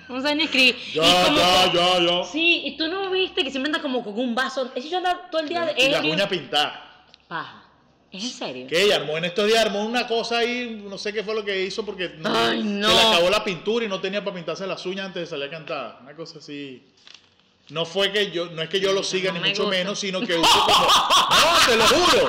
No 0.08 0.20
sabe 0.20 0.34
ni 0.34 0.44
escribir. 0.44 0.76
Ya, 0.94 1.02
ya, 1.02 1.70
que- 1.70 1.76
ya, 1.78 1.98
ya. 2.00 2.24
Sí, 2.24 2.62
y 2.66 2.76
tú 2.76 2.88
no 2.88 3.08
viste 3.10 3.42
que 3.44 3.50
siempre 3.50 3.68
anda 3.70 3.80
como 3.80 4.02
con 4.04 4.18
un 4.18 4.34
vaso. 4.34 4.70
Ese 4.74 4.88
hecho 4.88 4.98
anda 4.98 5.28
todo 5.30 5.40
el 5.42 5.48
día 5.48 5.64
de 5.64 5.72
y 5.84 5.88
las 5.88 5.98
ebrio. 6.00 6.12
uñas 6.14 6.28
pintadas. 6.28 6.78
Paja. 7.28 7.58
¿Es 8.10 8.24
en 8.24 8.30
serio? 8.30 8.66
Que 8.66 8.82
ella 8.82 8.96
armó 8.96 9.16
en 9.16 9.24
estos 9.24 9.46
días, 9.46 9.64
armó 9.64 9.86
una 9.86 10.06
cosa 10.06 10.38
ahí, 10.38 10.82
no 10.86 10.98
sé 10.98 11.14
qué 11.14 11.22
fue 11.24 11.34
lo 11.34 11.42
que 11.42 11.62
hizo 11.64 11.82
porque 11.86 12.10
Ay, 12.22 12.62
no. 12.62 12.90
se 12.90 12.94
le 12.94 13.00
acabó 13.08 13.30
la 13.30 13.42
pintura 13.42 13.86
y 13.86 13.88
no 13.88 14.02
tenía 14.02 14.22
para 14.22 14.36
pintarse 14.36 14.66
las 14.66 14.84
uñas 14.84 15.06
antes 15.06 15.22
de 15.22 15.26
salir 15.26 15.46
a 15.46 15.50
cantar. 15.50 15.98
Una 16.02 16.14
cosa 16.14 16.38
así. 16.38 16.82
No 17.68 17.84
fue 17.86 18.12
que 18.12 18.30
yo, 18.30 18.46
no 18.46 18.62
es 18.62 18.68
que 18.68 18.80
yo 18.80 18.92
lo 18.92 19.02
siga 19.02 19.32
No 19.32 19.40
ni 19.40 19.50
mucho 19.50 19.62
gusta. 19.64 19.78
menos, 19.78 19.98
sino 19.98 20.20
que 20.20 20.34
hubo 20.36 20.42
como. 20.42 20.86
No, 21.30 21.66
te 21.66 21.76
lo 21.76 21.86
juro. 21.86 22.28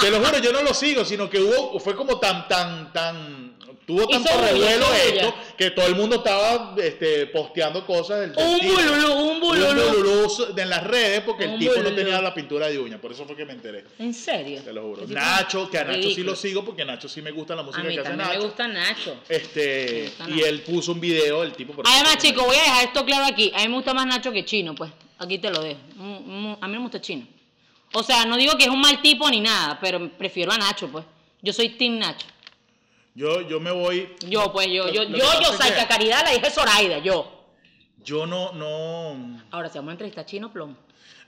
Te 0.00 0.10
lo 0.10 0.18
juro, 0.18 0.38
yo 0.38 0.52
no 0.52 0.62
lo 0.62 0.74
sigo, 0.74 1.04
sino 1.04 1.30
que 1.30 1.40
hubo, 1.40 1.78
fue 1.78 1.94
como 1.94 2.18
tan, 2.18 2.48
tan, 2.48 2.92
tan. 2.92 3.51
Tuvo 3.84 4.06
tanto 4.06 4.30
revuelo 4.40 4.86
esto 4.94 5.34
que 5.58 5.70
todo 5.72 5.86
el 5.88 5.96
mundo 5.96 6.16
estaba 6.16 6.74
este, 6.78 7.26
posteando 7.26 7.84
cosas 7.84 8.20
del, 8.20 8.32
del 8.32 8.46
Un 8.46 8.60
tipo. 8.60 8.74
bululú, 8.74 9.12
un 9.14 9.40
bululú. 9.40 9.68
Un 9.70 9.76
bululú 9.96 10.54
en 10.56 10.70
las 10.70 10.84
redes 10.84 11.20
porque 11.22 11.44
el 11.46 11.58
tipo 11.58 11.74
no 11.82 11.92
tenía 11.92 12.22
la 12.22 12.32
pintura 12.32 12.68
de 12.68 12.78
uña. 12.78 12.98
Por 13.00 13.10
eso 13.12 13.24
fue 13.26 13.34
que 13.34 13.44
me 13.44 13.52
enteré. 13.54 13.84
¿En 13.98 14.14
serio? 14.14 14.62
Te 14.62 14.72
lo 14.72 14.82
juro. 14.82 15.02
Nacho, 15.08 15.68
que 15.68 15.78
a 15.78 15.84
Nacho 15.84 16.10
sí 16.10 16.22
lo 16.22 16.36
sigo 16.36 16.64
porque 16.64 16.84
Nacho 16.84 17.08
sí 17.08 17.20
me 17.22 17.32
gusta 17.32 17.56
la 17.56 17.62
A 17.62 17.64
música 17.64 17.82
mí 17.82 17.94
que 17.94 18.00
hace 18.00 18.08
también 18.10 18.28
me 18.28 18.34
Nacho. 18.34 18.46
gusta 18.46 18.68
Nacho. 18.68 19.16
Este, 19.28 19.94
Me 19.96 20.02
gusta 20.04 20.24
y 20.28 20.30
Nacho. 20.34 20.46
él 20.46 20.60
puso 20.62 20.92
un 20.92 21.00
video, 21.00 21.42
el 21.42 21.52
tipo. 21.52 21.72
por 21.72 21.84
Además, 21.86 22.18
chicos, 22.18 22.46
voy 22.46 22.56
a 22.56 22.60
dejar 22.62 22.84
esto 22.84 23.04
claro 23.04 23.24
aquí. 23.26 23.50
A 23.54 23.62
mí 23.62 23.68
me 23.68 23.74
gusta 23.74 23.92
más 23.94 24.06
Nacho 24.06 24.30
que 24.30 24.44
Chino, 24.44 24.74
pues. 24.76 24.92
Aquí 25.18 25.38
te 25.38 25.50
lo 25.50 25.60
dejo. 25.60 25.80
A 26.60 26.68
mí 26.68 26.72
me 26.76 26.78
gusta 26.78 27.00
Chino. 27.00 27.26
O 27.94 28.02
sea, 28.04 28.24
no 28.26 28.36
digo 28.36 28.56
que 28.56 28.64
es 28.64 28.70
un 28.70 28.80
mal 28.80 29.02
tipo 29.02 29.28
ni 29.28 29.40
nada, 29.40 29.78
pero 29.80 30.08
prefiero 30.16 30.52
a 30.52 30.56
Nacho, 30.56 30.86
pues. 30.88 31.04
Yo 31.42 31.52
soy 31.52 31.70
Team 31.70 31.98
Nacho. 31.98 32.26
Yo, 33.14 33.42
yo 33.42 33.60
me 33.60 33.70
voy. 33.70 34.14
Yo, 34.26 34.52
pues, 34.52 34.68
yo, 34.68 34.88
yo, 34.88 35.02
yo, 35.02 35.08
que 35.38 35.44
yo, 35.44 35.52
Saika 35.56 35.80
que 35.82 35.86
Caridad, 35.86 36.24
la 36.24 36.32
hija 36.34 36.46
de 36.48 36.50
Zoraida, 36.50 36.98
yo. 36.98 37.44
Yo 38.04 38.26
no, 38.26 38.52
no. 38.52 39.42
Ahora, 39.50 39.68
si 39.68 39.78
vamos 39.78 39.90
a 39.90 39.92
entrevistar 39.92 40.24
Chino, 40.26 40.50
plomo. 40.52 40.76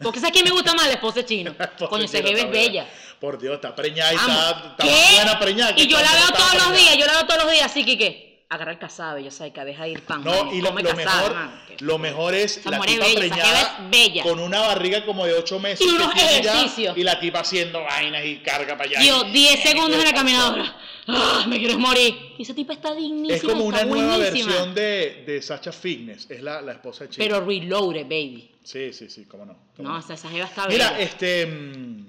Porque 0.03 0.19
¿sabes 0.19 0.33
quién 0.33 0.45
me 0.45 0.51
gusta 0.51 0.75
más? 0.75 0.87
La 0.87 0.95
esposa 0.95 1.21
de 1.21 1.27
Chino. 1.27 1.55
Coño, 1.89 2.05
ese 2.05 2.21
Dios, 2.23 2.41
es 2.41 2.51
bella. 2.51 2.87
Por 3.21 3.39
Dios, 3.39 3.55
está 3.55 3.75
preñada 3.77 4.13
y 4.13 4.17
está, 4.17 4.75
buena 5.15 5.39
preñada. 5.39 5.75
que 5.75 5.83
Y 5.83 5.87
yo 5.87 6.01
la 6.01 6.13
veo 6.13 6.29
todos 6.29 6.55
los 6.55 6.77
días, 6.77 6.97
yo 6.97 7.07
la 7.07 7.13
veo 7.13 7.27
todos 7.27 7.45
los 7.45 7.53
días, 7.53 7.67
así 7.67 7.85
que 7.85 7.97
¿qué? 7.97 8.45
Agarra 8.51 8.73
el 8.73 8.79
casabe, 8.79 9.23
yo 9.25 9.31
Saika, 9.31 9.65
deja 9.65 9.87
ir 9.89 10.03
pan. 10.03 10.23
No, 10.23 10.53
y 10.53 10.61
lo, 10.61 10.69
come 10.69 10.83
lo 10.83 10.91
casabe, 10.91 11.05
mejor, 11.29 11.35
man, 11.35 11.63
que- 11.67 11.85
lo 11.85 11.99
mejor 11.99 12.35
es 12.35 12.57
Esa 12.59 12.71
la 12.71 12.81
tipa 12.81 13.05
bella, 13.05 13.19
preñada 13.19 13.61
es 13.63 13.91
bella. 13.91 14.23
con 14.23 14.39
una 14.39 14.61
barriga 14.61 15.05
como 15.07 15.25
de 15.27 15.35
8 15.35 15.59
meses. 15.61 15.81
Y 15.87 15.89
que 15.91 15.95
unos 15.97 16.13
tiene 16.15 16.43
ya, 16.43 16.55
ejercicios. 16.55 16.97
y 16.97 17.03
la 17.05 17.19
tipa 17.21 17.41
haciendo 17.41 17.83
vainas 17.83 18.25
y 18.25 18.37
carga 18.39 18.77
para 18.77 18.91
allá. 18.91 19.01
Dios, 19.01 19.25
y- 19.29 19.33
10 19.33 19.63
segundos 19.63 19.99
en 19.99 20.05
la 20.05 20.13
caminadora. 20.13 20.77
¡Ah, 21.07 21.45
me 21.49 21.59
quieres 21.59 21.77
morir! 21.79 22.15
Y 22.39 22.43
esa 22.43 22.55
tipa 22.55 22.73
está 22.73 22.95
dignísima, 22.95 23.35
Es 23.37 23.43
como 23.43 23.65
una 23.65 23.79
está 23.83 23.89
nueva 23.89 24.17
buenísima. 24.17 24.47
versión 24.53 24.75
de, 24.75 25.25
de 25.27 25.43
Sacha 25.43 25.71
Fitness. 25.73 26.31
Es 26.31 26.43
la, 26.43 26.63
la 26.63 26.73
esposa 26.73 27.05
de 27.05 27.11
Chino. 27.11 27.25
Pero 27.25 27.45
reloaded, 27.45 28.05
baby. 28.05 28.51
Sí, 28.63 28.93
sí, 28.93 29.11
sí, 29.11 29.25
cómo 29.27 29.45
no. 29.45 29.57
cómo 29.77 29.89
No, 29.89 29.95
no. 29.97 30.01
esa, 30.01 30.15
esa 30.15 30.31
jeva 30.31 30.47
está 30.47 30.67
Mira, 30.67 30.93
bella. 30.93 31.03
este. 31.03 31.47
mm, 31.47 32.07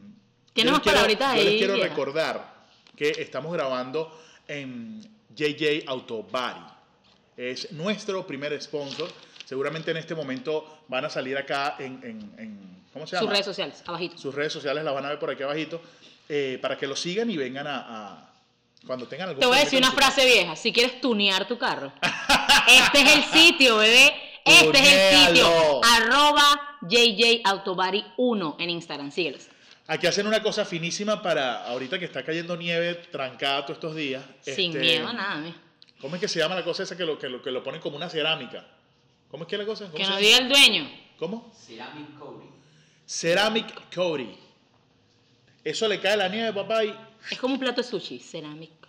Tiene 0.53 0.71
más 0.71 0.79
palabritas 0.81 1.36
Yo 1.36 1.43
les 1.43 1.51
ahí, 1.51 1.58
quiero 1.58 1.73
vieja. 1.73 1.89
recordar 1.89 2.55
que 2.95 3.10
estamos 3.10 3.51
grabando 3.51 4.17
en 4.47 5.01
JJ 5.36 5.84
Auto 5.88 6.23
Body. 6.23 6.65
Es 7.36 7.73
nuestro 7.73 8.25
primer 8.25 8.60
sponsor. 8.62 9.10
Seguramente 9.43 9.91
en 9.91 9.97
este 9.97 10.15
momento 10.15 10.79
van 10.88 11.03
a 11.05 11.10
salir 11.10 11.38
acá 11.38 11.75
en. 11.79 11.99
en- 12.03 12.34
en- 12.39 12.75
¿Cómo 12.93 13.05
se 13.05 13.17
llama? 13.17 13.23
Sus 13.25 13.29
redes 13.31 13.45
sociales, 13.45 13.84
abajito. 13.86 14.17
Sus 14.17 14.34
redes 14.34 14.53
sociales 14.53 14.81
las 14.86 14.93
van 14.93 15.03
a 15.05 15.10
ver 15.10 15.19
por 15.19 15.29
aquí 15.29 15.43
abajito. 15.43 15.81
eh, 16.29 16.58
para 16.62 16.77
que 16.77 16.88
lo 16.88 16.95
sigan 16.95 17.29
y 17.29 17.36
vengan 17.38 17.67
a, 17.67 17.77
a- 17.79 18.35
Cuando 18.86 19.08
tengan 19.08 19.30
algún 19.30 19.39
Te 19.39 19.45
voy 19.45 19.58
a 19.58 19.62
decir 19.62 19.80
una 19.80 19.91
frase 19.91 20.26
vieja. 20.26 20.56
Si 20.56 20.71
quieres 20.71 21.02
tunear 21.02 21.48
tu 21.48 21.58
carro, 21.58 21.91
este 22.67 23.02
es 23.02 23.15
el 23.15 23.24
sitio, 23.24 23.78
bebé. 23.78 24.13
Este 24.45 24.78
es 24.78 24.93
el 24.93 25.28
sitio. 25.28 25.84
Arroba 25.84 26.78
JJ 26.82 27.41
Autobody 27.43 28.06
1 28.17 28.58
en 28.60 28.69
Instagram. 28.69 29.12
Síguelos. 29.12 29.48
Aquí 29.88 30.08
hacen 30.08 30.28
una 30.28 30.41
cosa 30.41 30.65
finísima 30.65 31.21
para 31.21 31.65
ahorita 31.65 32.00
que 32.00 32.06
está 32.06 32.24
cayendo 32.24 32.56
nieve 32.56 32.95
trancada 33.12 33.63
todos 33.65 33.78
estos 33.78 33.95
días. 33.95 34.24
Sin 34.41 34.71
este, 34.71 34.80
miedo 34.80 35.08
a 35.08 35.13
nada. 35.13 35.36
mira. 35.38 35.56
¿Cómo 36.00 36.15
es 36.15 36.21
que 36.21 36.28
se 36.28 36.39
llama 36.39 36.56
la 36.56 36.63
cosa 36.63 36.84
esa 36.84 36.95
que 36.95 37.06
lo, 37.06 37.17
que 37.17 37.30
lo, 37.30 37.41
que 37.41 37.52
lo 37.52 37.63
ponen 37.63 37.82
como 37.82 37.95
una 37.95 38.10
cerámica? 38.10 38.65
¿Cómo 39.30 39.43
es 39.43 39.50
que 39.50 39.56
es 39.56 39.60
la 39.60 39.65
cosa? 39.65 39.86
¿Cómo 39.86 39.98
Que 39.98 40.06
nos 40.06 40.19
diga 40.19 40.38
el 40.38 40.50
dueño. 40.50 40.89
¿Cómo? 41.17 41.52
Ceramic 41.65 42.17
coating. 42.19 42.52
Ceramic 43.08 43.95
coating. 43.95 44.38
Eso 45.63 45.88
le 45.88 46.00
cae 46.00 46.17
la 46.17 46.28
nieve, 46.28 46.54
papá, 46.54 46.84
y 46.84 46.95
Es 47.30 47.38
como 47.39 47.54
un 47.56 47.60
plato 47.60 47.82
de 47.82 47.88
sushi. 47.88 48.19
Cerámico. 48.19 48.88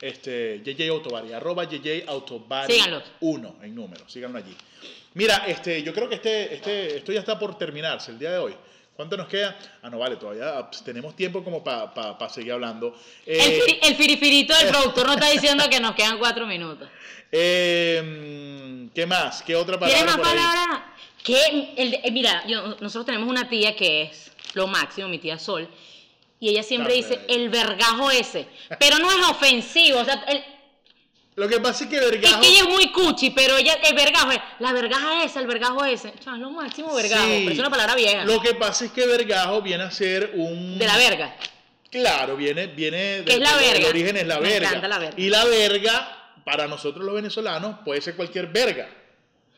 este, 0.00 0.60
JJ 0.64 0.88
Autobody, 0.90 1.32
arroba 1.32 1.64
JJ 1.64 2.04
Síganlos. 2.66 3.02
1 3.20 3.56
en 3.62 3.74
número, 3.74 4.08
síganlo 4.08 4.38
allí. 4.38 4.54
Mira, 5.14 5.44
este, 5.46 5.82
yo 5.82 5.94
creo 5.94 6.08
que 6.08 6.16
este, 6.16 6.54
este, 6.54 6.96
esto 6.98 7.12
ya 7.12 7.20
está 7.20 7.38
por 7.38 7.56
terminarse 7.56 8.10
el 8.10 8.18
día 8.18 8.32
de 8.32 8.38
hoy. 8.38 8.54
¿Cuánto 8.96 9.16
nos 9.16 9.26
queda? 9.28 9.56
Ah, 9.82 9.90
no, 9.90 9.98
vale, 9.98 10.16
todavía 10.16 10.58
ah, 10.58 10.70
pues, 10.70 10.84
tenemos 10.84 11.16
tiempo 11.16 11.42
como 11.42 11.64
para 11.64 12.28
seguir 12.28 12.52
hablando. 12.52 12.94
El, 13.26 13.40
Eh, 13.40 13.60
firi- 13.60 13.78
el 13.82 13.94
firifirito 13.96 14.56
del 14.56 14.68
productor 14.72 15.06
nos 15.06 15.16
está 15.16 15.30
diciendo 15.30 15.64
que 15.70 15.80
nos 15.80 15.94
quedan 15.94 16.18
cuatro 16.18 16.46
minutos. 16.46 16.88
eh, 17.32 18.88
¿Qué 18.94 19.06
más? 19.06 19.42
¿Qué 19.42 19.56
otra 19.56 19.78
palabra? 19.78 19.96
¿Quieres 20.04 20.16
más 20.16 20.28
palabras? 20.34 20.80
Que 21.22 21.72
el 21.76 21.94
eh, 21.94 22.10
mira, 22.12 22.46
yo- 22.46 22.76
nosotros 22.80 23.06
tenemos 23.06 23.28
una 23.28 23.48
tía 23.48 23.74
que 23.74 24.02
es 24.02 24.30
lo 24.54 24.66
máximo, 24.66 25.08
mi 25.08 25.18
tía 25.18 25.38
Sol, 25.38 25.68
y 26.44 26.50
ella 26.50 26.62
siempre 26.62 26.92
dice 26.92 27.20
el 27.28 27.48
vergajo 27.48 28.10
ese, 28.10 28.46
pero 28.78 28.98
no 28.98 29.10
es 29.10 29.28
ofensivo, 29.30 30.00
o 30.00 30.04
sea, 30.04 30.22
el- 30.28 30.44
Lo 31.36 31.48
que 31.48 31.58
pasa 31.58 31.84
es 31.84 31.90
que 31.90 31.96
es 31.96 32.02
Vergajo... 32.10 32.40
que 32.42 32.48
ella 32.48 32.58
es 32.60 32.68
muy 32.68 32.92
cuchi, 32.92 33.30
pero 33.30 33.56
ella, 33.56 33.72
el 33.82 33.94
vergajo 33.94 34.30
es, 34.30 34.40
la 34.58 34.72
vergaja 34.74 35.24
esa, 35.24 35.40
el 35.40 35.46
vergajo 35.46 35.82
ese, 35.86 36.08
es 36.08 36.26
lo 36.26 36.50
máximo 36.50 36.94
vergajo, 36.94 37.24
Sí. 37.26 37.40
pero 37.44 37.52
es 37.54 37.58
una 37.58 37.70
palabra 37.70 37.94
vieja, 37.94 38.24
Lo 38.26 38.42
que 38.42 38.54
pasa 38.54 38.84
es 38.84 38.92
que 38.92 39.06
Vergajo 39.06 39.62
viene 39.62 39.84
a 39.84 39.90
ser 39.90 40.32
un... 40.34 40.78
de 40.78 40.86
la 40.86 40.96
verga. 40.98 41.34
Claro, 41.90 42.36
viene, 42.36 42.66
viene 42.66 43.22
¿Qué 43.24 43.34
es 43.34 43.38
la 43.40 43.56
de- 43.56 43.64
verga? 43.66 43.78
El 43.78 43.86
origen 43.86 44.16
es 44.18 44.26
la 44.26 44.38
Me 44.40 44.48
verga. 44.50 44.68
encanta 44.68 44.88
la 44.88 44.98
verga. 44.98 45.14
Y 45.20 45.30
la 45.30 45.44
verga, 45.46 46.34
para 46.44 46.66
nosotros 46.68 47.04
los 47.06 47.14
venezolanos, 47.14 47.76
puede 47.86 48.00
ser 48.02 48.16
cualquier 48.16 48.48
verga. 48.48 48.88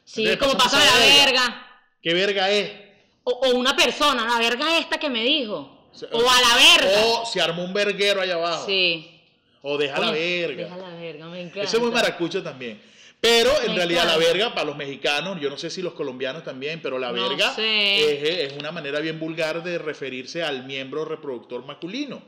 Sí, 0.04 0.20
Entonces, 0.28 0.38
como 0.38 0.56
pasa 0.56 0.78
de 0.78 0.84
la 0.86 0.98
verga. 0.98 1.24
verga. 1.24 1.66
¿Qué 2.00 2.14
verga 2.14 2.50
es? 2.50 2.70
O, 3.24 3.32
o 3.32 3.50
una 3.56 3.74
persona, 3.74 4.24
la 4.24 4.38
verga 4.38 4.78
esta 4.78 4.98
que 4.98 5.10
me 5.10 5.24
dijo. 5.24 5.75
O 6.12 6.20
a 6.20 6.40
la 6.40 6.56
verga. 6.56 7.04
O 7.06 7.26
se 7.26 7.40
armó 7.40 7.64
un 7.64 7.72
verguero 7.72 8.20
allá 8.20 8.34
abajo. 8.34 8.66
Sí. 8.66 9.10
O 9.62 9.76
deja 9.78 9.98
la 9.98 10.10
verga. 10.10 10.64
Deja 10.64 10.76
la 10.76 10.90
verga, 10.90 11.26
me 11.26 11.40
encanta. 11.40 11.62
Eso 11.62 11.76
es 11.78 11.82
muy 11.82 11.92
maracucho 11.92 12.42
también. 12.42 12.80
Pero 13.20 13.50
en 13.62 13.70
Me 13.70 13.76
realidad 13.76 14.04
la 14.06 14.18
verga 14.18 14.50
para 14.54 14.66
los 14.66 14.76
mexicanos, 14.76 15.40
yo 15.40 15.48
no 15.50 15.56
sé 15.56 15.70
si 15.70 15.82
los 15.82 15.94
colombianos 15.94 16.44
también, 16.44 16.80
pero 16.82 16.98
la 16.98 17.10
No 17.10 17.28
verga 17.28 17.54
sé. 17.54 18.44
es, 18.44 18.52
es 18.52 18.58
una 18.58 18.70
manera 18.70 19.00
bien 19.00 19.18
vulgar 19.18 19.62
de 19.62 19.78
referirse 19.78 20.42
al 20.44 20.64
miembro 20.64 21.04
reproductor 21.04 21.64
masculino. 21.64 22.22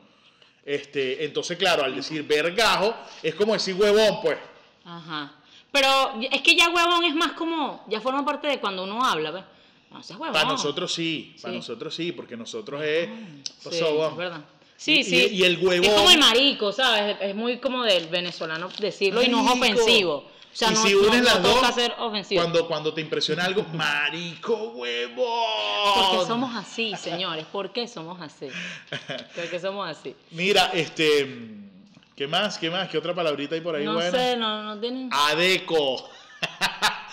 Este, 0.65 1.25
entonces, 1.25 1.57
claro, 1.57 1.85
al 1.85 1.95
decir 1.95 2.23
vergajo, 2.25 2.95
es 3.23 3.35
como 3.35 3.53
decir 3.53 3.75
huevón, 3.75 4.21
pues. 4.23 4.39
Ajá. 4.85 5.33
Pero 5.71 6.15
es 6.31 6.43
que 6.43 6.57
ya 6.57 6.71
huevón 6.71 7.05
es 7.05 7.15
más 7.15 7.33
como, 7.33 7.85
ya 7.89 8.01
forma 8.01 8.25
parte 8.25 8.49
de 8.49 8.59
cuando 8.59 8.83
uno 8.85 9.05
habla, 9.05 9.31
¿ves? 9.31 9.45
No, 9.91 10.01
ese 10.01 10.13
es 10.13 10.19
huevón. 10.19 10.33
Para 10.35 10.49
nosotros 10.51 10.93
sí, 10.93 11.35
para 11.41 11.53
Sí. 11.53 11.59
nosotros 11.59 11.95
sí, 11.95 12.13
porque 12.13 12.37
nosotros 12.37 12.83
es. 12.83 13.09
Sí, 13.45 13.53
pasó, 13.65 13.87
huevón? 13.91 14.11
es 14.13 14.17
verdad. 14.19 14.41
Sí, 14.77 14.99
Y- 15.01 15.05
sí. 15.05 15.17
y- 15.33 15.37
y 15.41 15.45
el 15.45 15.59
huevón- 15.61 15.85
Es 15.87 15.95
como 15.95 16.11
el 16.11 16.19
marico, 16.19 16.73
¿sabes? 16.73 17.17
Es 17.21 17.35
muy 17.35 17.59
como 17.59 17.83
del 17.85 18.07
venezolano 18.09 18.69
decirlo 18.79 19.23
y 19.23 19.29
no 19.29 19.39
es 19.39 19.45
Marico. 19.57 19.81
ofensivo. 19.81 20.15
O 20.17 20.57
sea, 20.59 20.71
y 20.71 20.75
no, 20.75 20.83
si 20.83 20.93
no- 20.93 21.01
unes 21.01 21.19
no 21.19 21.25
las 21.25 21.43
dos, 21.43 21.75
ser 21.75 21.95
ofensivo. 21.99 22.41
cuando, 22.43 22.67
cuando 22.67 22.95
te 22.95 23.01
impresiona 23.01 23.45
algo, 23.45 23.65
marico 23.75 24.55
huevón. 24.73 26.07
Porque 26.11 26.27
somos 26.27 26.55
así, 26.57 26.95
señores. 26.97 27.45
¿Por 27.51 27.73
qué 27.73 27.87
somos 27.89 28.21
así? 28.21 28.49
Porque 29.37 29.59
somos 29.61 29.89
así. 29.89 30.15
Mira, 30.33 30.71
este. 30.75 31.27
¿Qué 32.17 32.27
más? 32.27 32.59
¿Qué 32.59 32.69
más? 32.71 32.89
¿Qué 32.89 32.99
otra 32.99 33.15
palabrita 33.15 33.55
hay 33.55 33.61
por 33.61 33.77
ahí? 33.77 33.85
no 33.85 34.01
sé, 34.01 34.37
no, 34.37 34.63
no 34.65 34.81
tienen... 34.81 35.09
Adeco. 35.13 36.09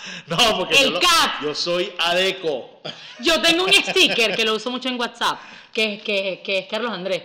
no, 0.26 0.58
porque 0.58 0.76
El 0.78 0.84
yo, 0.86 0.90
lo- 0.92 1.00
cat. 1.00 1.42
yo 1.42 1.54
soy 1.54 1.92
Adeco. 1.98 2.80
Yo 3.20 3.40
tengo 3.40 3.64
un 3.64 3.72
sticker 3.72 4.34
que 4.36 4.44
lo 4.44 4.54
uso 4.54 4.70
mucho 4.70 4.88
en 4.88 4.98
WhatsApp, 4.98 5.38
que, 5.72 6.00
que, 6.04 6.42
que 6.44 6.58
es 6.58 6.66
Carlos 6.66 6.92
Andrés. 6.92 7.22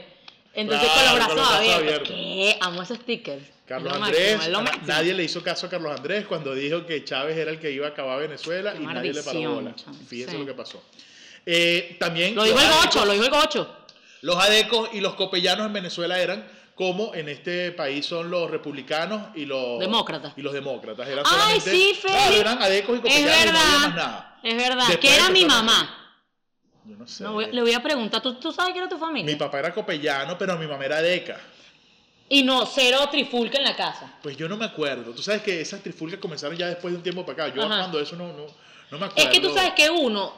Entonces 0.54 0.89
Claro, 0.91 1.10
con 1.12 1.20
los 1.20 1.36
brazos 1.36 1.54
abiertos. 1.56 2.08
¿Qué? 2.10 2.58
Amo 2.60 2.82
esos 2.84 2.98
stickers. 2.98 3.44
Carlos 3.65 3.94
Es 3.94 4.00
lo 4.00 4.06
Andrés, 4.06 4.38
máximo, 4.38 4.60
es 4.62 4.70
lo 4.82 4.88
nadie 4.88 5.13
le 5.13 5.24
hizo 5.24 5.41
caso 5.41 5.67
a 5.67 5.70
Carlos 5.70 5.96
Andrés 5.98 6.26
cuando 6.28 6.54
dijo 6.54 6.86
que 6.86 7.06
Chávez 7.06 7.38
era 7.38 7.52
el 7.52 7.60
que 7.60 7.72
iba 7.72 7.88
a 7.88 7.91
acabar 7.91 8.20
Venezuela 8.20 8.74
Qué 8.74 8.84
y 8.84 8.86
nadie 8.86 9.13
le 9.13 9.24
paró 9.24 9.56
bola. 9.56 9.74
Fíjense 10.10 10.34
sí. 10.34 10.38
lo 10.38 10.46
que 10.46 10.54
pasó. 10.54 10.84
Eh, 11.46 11.96
también 12.00 12.36
Lo 12.36 12.44
dijo 12.44 12.60
el 12.60 12.67
gocho, 12.70 13.06
lo 13.06 13.13
dijo 13.13 13.26
el 13.26 13.32
gocho. 13.32 13.78
Los 14.22 14.36
adecos 14.38 14.89
y 14.94 15.00
los 15.00 15.15
copellanos 15.15 15.65
en 15.65 15.74
Venezuela 15.74 16.20
eran 16.22 16.46
como 16.82 17.13
en 17.13 17.30
este 17.30 17.72
país 17.74 18.04
son 18.08 18.32
los 18.32 18.50
republicanos 18.50 19.28
y 19.36 19.46
los 19.46 19.78
Demócratas. 19.78 20.34
Y 20.36 20.41
los 20.41 20.52
demócratas. 20.52 21.08
Eran 21.08 21.24
Ay, 21.30 21.60
sí, 21.60 21.94
Feli. 21.94 22.12
Claro, 22.15 22.36
eran 22.38 22.60
adecos 22.63 23.00
y 23.04 23.08
Es 23.08 23.20
y 23.20 23.22
no 23.24 23.32
había 23.32 23.52
más 23.52 23.63
verdad. 23.84 23.96
nada. 23.96 24.39
Es 24.41 24.56
verdad. 24.58 24.88
Después 24.88 24.98
que 24.98 25.15
era 25.15 25.30
mi 25.30 25.46
mamá. 25.46 26.15
Yo 26.86 26.96
no 26.98 27.06
sé. 27.08 27.24
No, 27.24 27.34
voy- 27.34 27.52
le 27.52 27.62
voy 27.62 27.74
a 27.74 27.84
preguntar, 27.84 28.20
¿tú, 28.24 28.34
tú 28.34 28.52
sabes 28.52 28.74
que 28.74 28.80
era 28.80 28.89
tu 28.89 28.96
Mi 28.96 29.00
familia? 29.02 29.38
papá 29.38 29.60
era 29.60 29.72
copellano, 29.76 30.36
pero 30.39 30.58
mi 30.58 30.65
mamá 30.65 30.84
era 30.84 30.98
adeca. 30.98 31.39
Y 32.30 32.41
no, 32.41 32.65
cero 32.65 33.08
trifulca 33.12 33.60
en 33.60 33.63
la 33.65 33.76
casa. 33.76 34.15
Pues 34.24 34.36
yo 34.36 34.50
no 34.50 34.58
me 34.58 34.65
acuerdo. 34.65 35.12
Tú 35.13 35.22
sabes 35.22 35.44
que 35.44 35.62
esas 35.62 35.84
trifulcas 35.84 36.20
comenzaron 36.20 36.58
ya 36.58 36.65
después 36.65 36.94
de 36.94 36.98
un 36.98 37.04
tiempo 37.04 37.24
para 37.24 37.44
acá. 37.46 37.56
Yo 37.56 37.62
Ajá. 37.62 37.78
cuando 37.78 38.00
eso 38.00 38.15
no, 38.15 38.30
no, 38.30 38.48
no 38.89 38.98
me 38.98 39.06
Es 39.06 39.12
acuerdo. 39.12 39.30
que 39.30 39.39
tú 39.39 39.54
sabes 39.54 39.74
que 39.74 39.88
uno, 39.91 40.34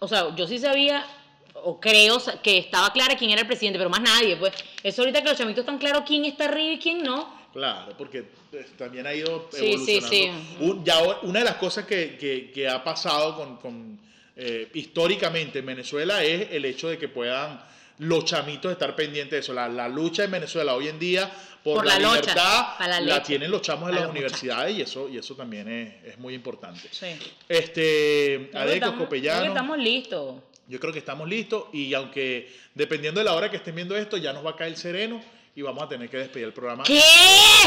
o 0.00 0.06
sea, 0.06 0.36
yo 0.36 0.46
sí 0.46 0.58
sabía, 0.58 1.06
o 1.54 1.80
creo 1.80 2.18
que 2.42 2.58
estaba 2.58 2.92
clara 2.92 3.16
quién 3.16 3.30
era 3.30 3.40
el 3.42 3.46
presidente, 3.46 3.78
pero 3.78 3.90
más 3.90 4.00
nadie, 4.00 4.36
pues. 4.36 4.52
Eso 4.82 5.02
ahorita 5.02 5.22
que 5.22 5.28
los 5.30 5.38
chamitos 5.38 5.60
están 5.62 5.78
claros 5.78 6.04
quién 6.06 6.24
está 6.24 6.44
arriba 6.46 6.74
y 6.74 6.78
quién 6.78 7.02
no. 7.02 7.36
Claro, 7.52 7.94
porque 7.96 8.24
eh, 8.52 8.66
también 8.76 9.06
ha 9.06 9.14
ido 9.14 9.48
Sí, 9.50 9.58
sí, 9.78 9.96
evolucionando. 9.96 10.08
sí. 10.08 10.56
Un- 10.60 10.84
ya 10.84 11.00
una 11.22 11.38
de 11.40 11.44
las 11.46 11.56
cosas 11.56 11.86
que, 11.86 12.16
que- 12.16 12.50
que 12.52 12.68
ha 12.68 12.84
pasado 12.84 13.36
con, 13.36 13.56
con, 13.56 13.98
eh, 14.36 14.68
históricamente 14.74 15.58
en 15.58 15.66
Venezuela 15.66 16.22
es 16.22 16.48
el 16.52 16.64
hecho 16.64 16.88
de 16.88 16.98
que 16.98 17.08
puedan 17.08 17.60
los 17.98 18.24
chamitos 18.26 18.70
estar 18.70 18.94
pendientes 18.94 19.32
de 19.32 19.38
eso. 19.40 19.52
La, 19.52 19.68
la 19.68 19.88
lucha 19.88 20.22
en 20.24 20.30
Venezuela 20.30 20.74
hoy 20.74 20.86
en 20.86 20.98
día 21.00 21.28
por, 21.64 21.78
Por 21.78 21.86
la, 21.86 21.98
la 21.98 22.10
libertad 22.14 22.66
la 23.00 23.22
tienen 23.22 23.50
los 23.50 23.60
chamos 23.62 23.88
de 23.88 23.96
las 23.96 24.08
universidades 24.08 24.76
y 24.78 24.82
eso, 24.82 25.08
y 25.08 25.18
eso 25.18 25.34
también 25.34 25.66
es, 25.68 26.12
es 26.12 26.18
muy 26.18 26.34
importante. 26.34 26.88
Sí. 26.92 27.06
Este, 27.48 28.50
que 28.52 28.80
Copellanos. 28.96 29.48
estamos 29.48 29.78
listos. 29.78 30.36
Yo 30.68 30.78
creo 30.78 30.92
que 30.92 30.98
estamos 30.98 31.28
listos 31.28 31.64
y 31.72 31.94
aunque 31.94 32.52
dependiendo 32.74 33.20
de 33.20 33.24
la 33.24 33.32
hora 33.32 33.50
que 33.50 33.56
estén 33.56 33.74
viendo 33.74 33.96
esto, 33.96 34.16
ya 34.18 34.32
nos 34.32 34.44
va 34.44 34.50
a 34.50 34.56
caer 34.56 34.76
sereno 34.76 35.20
y 35.56 35.62
vamos 35.62 35.82
a 35.82 35.88
tener 35.88 36.08
que 36.10 36.18
despedir 36.18 36.46
el 36.46 36.52
programa. 36.52 36.84
¿Qué? 36.84 37.00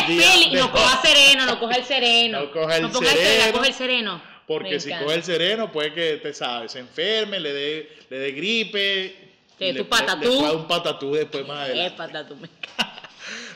Feli, 0.05 0.51
no 0.51 0.71
coja 0.71 1.01
sereno, 1.01 1.45
no 1.45 1.59
coja 1.59 1.75
el 1.75 1.83
sereno. 1.83 2.41
No 2.41 2.51
coja 2.51 2.77
el 2.77 2.89
ponga 2.89 3.09
sereno. 3.09 3.53
coja 3.53 3.67
el 3.67 3.73
sereno. 3.73 4.21
Porque 4.47 4.79
si 4.79 4.89
coge 4.91 5.15
el 5.15 5.23
sereno, 5.23 5.71
puede 5.71 5.93
que, 5.93 6.17
te 6.17 6.33
sabes, 6.33 6.73
se 6.73 6.79
enferme, 6.79 7.39
le 7.39 7.53
dé, 7.53 7.97
le 8.09 8.19
dé 8.19 8.31
gripe. 8.31 9.31
Le- 9.59 9.73
tu 9.73 9.87
patatú. 9.87 10.21
Le, 10.21 10.29
le 10.29 10.37
pueda 10.37 10.51
un 10.53 10.67
patatú 10.67 11.13
después 11.13 11.47
más 11.47 11.59
adelante. 11.65 11.93
Épata, 11.93 12.27
tú 12.27 12.35
me 12.35 12.47
encanta. 12.47 12.90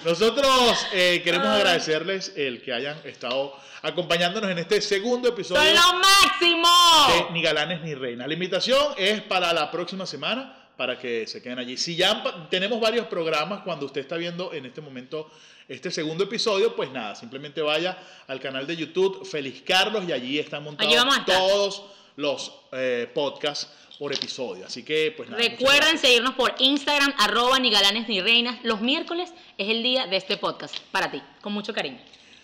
Nosotros 0.06 0.86
eh, 0.94 1.22
queremos 1.24 1.48
Ay. 1.48 1.62
agradecerles 1.62 2.32
el 2.36 2.62
que 2.62 2.72
hayan 2.72 2.96
estado 3.06 3.56
acompañándonos 3.82 4.52
en 4.52 4.60
este 4.60 4.80
segundo 4.80 5.30
episodio 5.30 5.64
¡Son 5.64 5.74
lo 5.74 6.00
máximo! 6.00 6.68
de 7.08 7.34
Ni 7.34 7.42
Galanes 7.42 7.82
ni 7.82 7.96
Reinas. 7.96 8.28
La 8.28 8.34
invitación 8.36 8.94
es 8.98 9.22
para 9.22 9.52
la 9.52 9.72
próxima 9.72 10.06
semana 10.06 10.70
para 10.78 11.00
que 11.00 11.26
se 11.26 11.42
queden 11.42 11.58
allí. 11.58 11.76
Si 11.76 11.96
ya 11.96 12.22
tenemos 12.52 12.80
varios 12.80 13.08
programas 13.08 13.64
cuando 13.64 13.88
usted 13.88 14.02
está 14.02 14.16
viendo 14.16 14.54
en 14.54 14.68
este 14.68 14.80
momento 14.80 15.32
este 15.68 15.90
segundo 15.90 16.26
episodio, 16.26 16.76
pues 16.76 16.92
nada, 16.92 17.16
simplemente 17.16 17.64
vaya 17.64 17.98
al 18.28 18.40
canal 18.40 18.68
de 18.68 18.76
YouTube 18.76 19.26
Feliz 19.26 19.64
Carlos 19.66 20.04
y 20.08 20.12
allí 20.12 20.38
están 20.38 20.64
montados 20.64 20.94
Allí 20.94 21.26
todos 21.26 21.84
los 22.16 22.52
eh, 22.72 23.10
podcasts 23.14 23.70
por 23.98 24.14
episodio. 24.14 24.66
Así 24.66 24.84
que 24.84 25.14
pues 25.16 25.30
nada. 25.30 25.42
Recuerden 25.42 25.98
seguirnos 25.98 26.36
por 26.36 26.56
Instagram, 26.60 27.14
arroba 27.18 27.60
ni 27.60 27.72
galanes 27.72 28.08
ni 28.08 28.22
reinas. 28.22 28.58
Los 28.64 28.82
miércoles 28.82 29.32
es 29.58 29.70
el 29.70 29.84
día 29.84 30.08
de 30.08 30.18
este 30.18 30.38
podcast. 30.38 30.78
Para 30.92 31.12
ti, 31.12 31.22
con 31.42 31.54
mucho 31.54 31.74
cariño. 31.74 32.00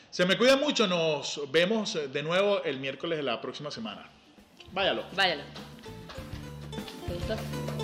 Se 0.10 0.26
me 0.26 0.38
cuidan 0.38 0.60
mucho, 0.60 0.88
nos 0.88 1.42
vemos 1.52 1.98
de 2.12 2.24
nuevo 2.24 2.64
el 2.64 2.80
miércoles 2.80 3.18
de 3.18 3.24
la 3.24 3.40
próxima 3.40 3.72
semana. 3.72 4.10
Váyalo. 4.74 5.06
Váyalo. 5.16 5.44
¿Te 7.08 7.14
gustó? 7.14 7.81